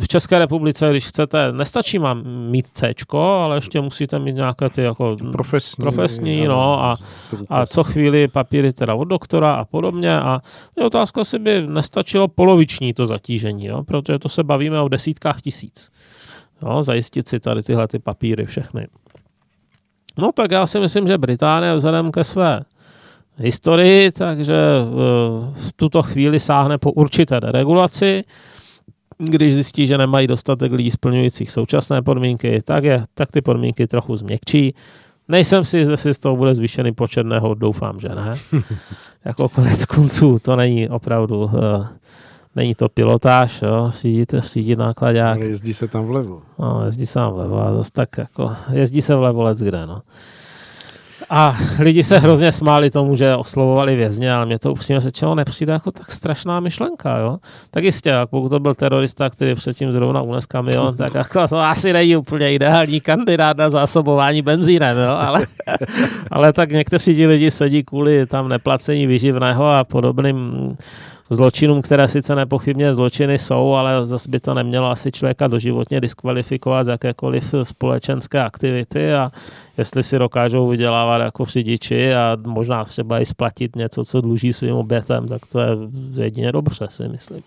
[0.01, 4.83] V České republice, když chcete, nestačí vám mít C, ale ještě musíte mít nějaké ty
[4.83, 6.97] jako profesní, profesní no, a,
[7.49, 10.21] a co chvíli papíry teda od doktora a podobně.
[10.21, 10.41] A
[10.77, 15.43] je otázka, jestli by nestačilo poloviční to zatížení, jo, protože to se bavíme o desítkách
[15.43, 15.91] tisíc.
[16.63, 18.87] Jo, zajistit si tady tyhle ty papíry všechny.
[20.19, 22.61] No tak já si myslím, že Británie vzhledem ke své
[23.37, 24.55] historii, takže
[25.53, 28.25] v tuto chvíli sáhne po určité deregulaci.
[29.19, 34.17] Když zjistí, že nemají dostatek lidí splňujících současné podmínky, tak, je, tak ty podmínky trochu
[34.17, 34.75] změkčí.
[35.29, 38.35] Nejsem si, jestli z toho bude zvýšený počet nehod, doufám, že ne.
[39.25, 41.87] jako konec konců, to není opravdu, uh,
[42.57, 45.37] není to pilotáž, jo, řídit, řídit nákladák.
[45.37, 46.41] Ale jezdí se tam vlevo.
[46.59, 50.03] No, jezdí se tam vlevo a zase tak jako, jezdí se vlevo let kde, no.
[51.31, 55.73] A lidi se hrozně smáli tomu, že oslovovali vězně, ale mě to upřímně řečeno nepřijde
[55.73, 57.39] jako tak strašná myšlenka, jo.
[57.71, 61.59] Tak jistě, jak pokud to byl terorista, který předtím zrovna unes kamion, tak jako to
[61.59, 65.47] asi není úplně ideální kandidát na zásobování benzínem, jo, ale,
[66.31, 70.69] ale tak někteří lidi sedí kvůli tam neplacení vyživného a podobným
[71.31, 76.85] zločinům, které sice nepochybně zločiny jsou, ale zase by to nemělo asi člověka doživotně diskvalifikovat
[76.85, 79.33] z jakékoliv společenské aktivity a
[79.79, 84.75] jestli si dokážou vydělávat jako řidiči a možná třeba i splatit něco, co dluží svým
[84.75, 85.69] obětem, tak to je
[86.15, 87.43] jedině dobře, si myslím.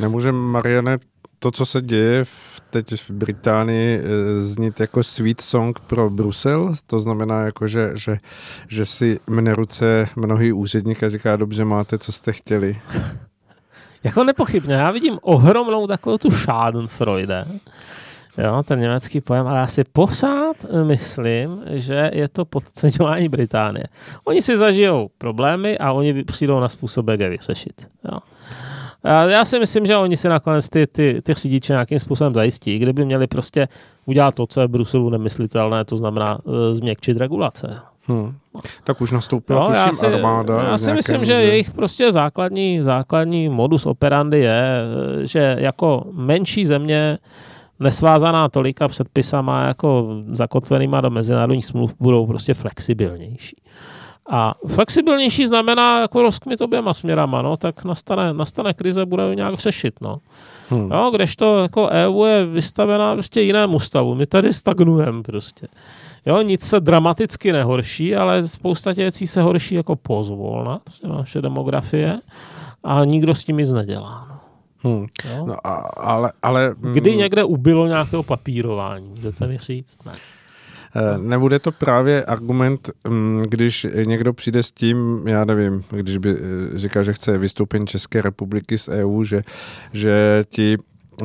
[0.00, 0.98] Nemůže Marianne
[1.42, 6.74] to, co se děje v, teď v Británii, eh, znít jako sweet song pro Brusel.
[6.86, 8.18] To znamená, jako, že, že,
[8.68, 12.80] že si mne ruce mnohý úředník a říká, dobře máte, co jste chtěli.
[14.04, 17.44] jako nepochybně, já vidím ohromnou takovou tu Schadenfreude.
[18.38, 23.84] Jo, ten německý pojem, ale já si pořád myslím, že je to podceňování Británie.
[24.24, 27.88] Oni si zažijou problémy a oni přijdou na způsob, jak je vyřešit.
[28.12, 28.18] Jo.
[29.04, 33.04] Já si myslím, že oni si nakonec ty, ty, ty řidiče nějakým způsobem zajistí, kdyby
[33.04, 33.68] měli prostě
[34.06, 37.80] udělat to, co je v Bruselu nemyslitelné, to znamená uh, změkčit regulace.
[38.06, 38.34] Hmm.
[38.84, 40.62] Tak už nastoupila no, tuším já si, armáda.
[40.62, 44.64] Já si myslím, že jejich prostě základní, základní modus operandi je,
[45.22, 47.18] eh, že jako menší země
[47.80, 53.56] nesvázaná tolika předpisama jako zakotvenýma do mezinárodních smluv budou prostě flexibilnější.
[54.28, 59.94] A flexibilnější znamená jako rozkmit oběma směrama, no, tak nastane, nastane krize, bude nějak řešit,
[60.00, 60.18] no.
[60.68, 60.90] Hmm.
[60.92, 64.14] Jo, kdežto jako EU je vystavená prostě jinému stavu.
[64.14, 65.68] My tady stagnujeme prostě.
[66.26, 72.18] Jo, nic se dramaticky nehorší, ale spousta věcí se horší jako pozvolna, třeba naše demografie,
[72.84, 74.26] a nikdo s tím nic nedělá.
[74.28, 74.40] No.
[74.90, 75.06] Hmm.
[75.46, 77.18] No, a, ale, ale, Kdy mm.
[77.18, 80.04] někde ubylo nějakého papírování, můžete mi říct?
[80.04, 80.12] Ne.
[80.96, 86.30] Eh, nebude to právě argument, mm, když někdo přijde s tím, já nevím, když by
[86.30, 89.42] eh, říkal, že chce vystoupení České republiky z EU, že,
[89.92, 90.76] že ti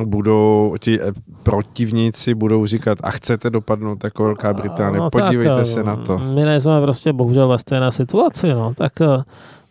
[0.04, 1.12] budou, ti eh,
[1.42, 6.18] protivníci budou říkat, a chcete dopadnout jako Velká Británie, no, podívejte tak, se na to.
[6.18, 8.92] My nejsme prostě bohužel ve stejné situaci, no, tak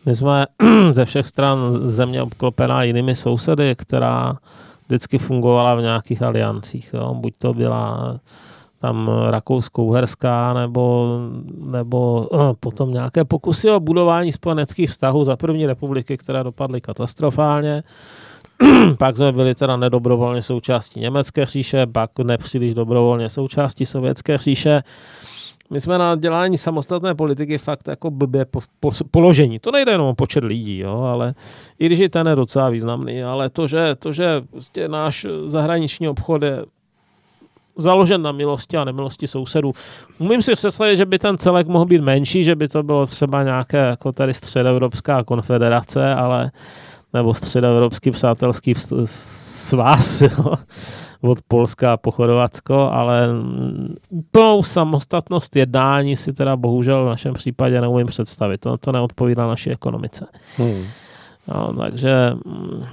[0.06, 0.46] my jsme
[0.92, 4.36] ze všech stran země obklopená jinými sousedy, která
[4.86, 6.90] vždycky fungovala v nějakých aliancích.
[6.94, 7.14] Jo.
[7.14, 8.16] Buď to byla
[8.86, 11.18] tam Rakousko-Uherská nebo,
[11.60, 17.82] nebo uh, potom nějaké pokusy o budování spojeneckých vztahů za první republiky, které dopadly katastrofálně.
[18.98, 24.82] pak jsme byli teda nedobrovolně součástí Německé říše, pak nepříliš dobrovolně součástí Sovětské říše.
[25.70, 29.58] My jsme na dělání samostatné politiky fakt jako blbě po, po, položení.
[29.58, 31.34] To nejde jenom o počet lidí, jo, ale
[31.78, 36.42] i když ten je docela významný, ale to, že, to, že prostě náš zahraniční obchod
[36.42, 36.64] je
[37.78, 39.72] založen na milosti a nemilosti sousedů.
[40.18, 43.42] Umím si představit, že by ten celek mohl být menší, že by to bylo třeba
[43.42, 46.50] nějaké jako tady středoevropská konfederace, ale
[47.12, 48.74] nebo středoevropský přátelský
[49.04, 50.54] svaz jo,
[51.20, 53.28] od Polska po Chorvatsko, ale
[54.08, 58.58] úplnou samostatnost jednání si teda bohužel v našem případě neumím představit.
[58.58, 60.26] To, to neodpovídá naší ekonomice.
[60.56, 60.84] Hmm.
[61.48, 62.84] No, takže mm,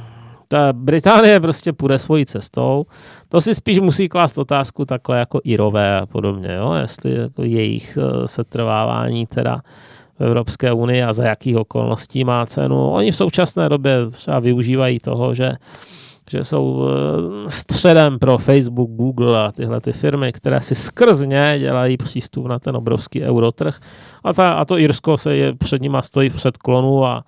[0.54, 2.86] ta Británie prostě půjde svojí cestou.
[3.30, 6.74] To si spíš musí klást otázku takhle jako Irové a podobně, jo?
[6.74, 9.62] jestli jako jejich eh, setrvávání teda
[10.20, 12.90] v Evropské unii a za jakých okolností má cenu.
[12.90, 15.54] Oni v současné době třeba využívají toho, že
[16.32, 21.56] že jsou eh, středem pro Facebook, Google a tyhle ty firmy, které si skrz ně
[21.60, 23.80] dělají přístup na ten obrovský eurotrh.
[24.24, 27.24] A, ta, a to Irsko se je před nima stojí v předklonu a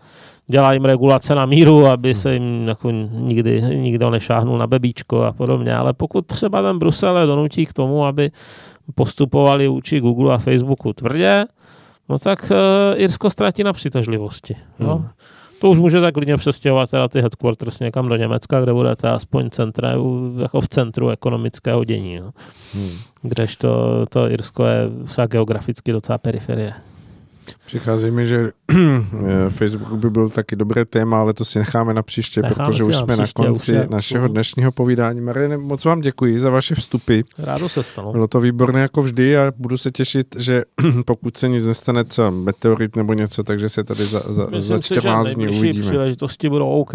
[0.48, 5.32] dělá jim regulace na míru, aby se jim jako nikdy nikdo nešáhnul na bebíčko a
[5.32, 5.76] podobně.
[5.76, 8.32] Ale pokud třeba ten Brusel donutí k tomu, aby
[8.96, 11.46] postupovali vůči Google a Facebooku tvrdě,
[12.10, 14.56] no tak uh, Irsko ztratí na přitažlivosti.
[14.80, 14.96] No.
[14.96, 15.08] Hmm.
[15.62, 19.94] To už můžete klidně přestěhovat teda ty headquarters někam do Německa, kde budete aspoň centra,
[20.42, 22.20] jako v centru ekonomického dění.
[22.20, 22.32] No.
[22.74, 22.90] Hmm.
[23.22, 24.90] Kdežto to Irsko je
[25.28, 26.74] geograficky docela periferie.
[27.66, 28.52] Přichází mi, že
[29.50, 32.96] Facebook by byl taky dobré téma, ale to si necháme na příště, necháme protože už
[32.96, 35.22] jsme na konci už našeho dnešního povídání.
[35.22, 37.22] Mariane, moc vám děkuji za vaše vstupy.
[37.38, 38.12] Rádo se stalo.
[38.12, 40.64] Bylo to výborné jako vždy a budu se těšit, že
[41.06, 45.28] pokud se nic nestane, co meteorit nebo něco, takže se tady za, za, za 14
[45.28, 45.86] dní uvidíme.
[45.86, 46.94] příležitosti budou OK.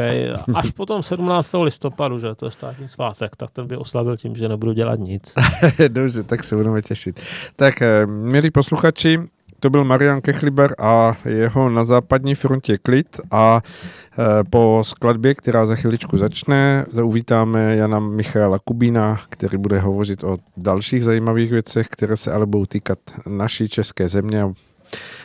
[0.55, 1.55] Až potom 17.
[1.63, 5.35] listopadu, že to je státní svátek, tak ten by oslavil tím, že nebudu dělat nic.
[5.89, 7.21] Dobře, tak se budeme těšit.
[7.57, 9.19] Tak, eh, milí posluchači,
[9.61, 15.67] to byl Marian Kechliber a jeho na západní frontě klid a e, po skladbě, která
[15.67, 22.17] za chviličku začne, uvítáme Jana Michaela Kubína, který bude hovořit o dalších zajímavých věcech, které
[22.17, 24.45] se ale budou týkat naší české země.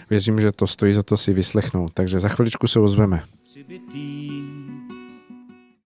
[0.10, 1.92] Věřím, že to stojí za to si vyslechnout.
[1.94, 3.24] Takže za chviličku se ozveme.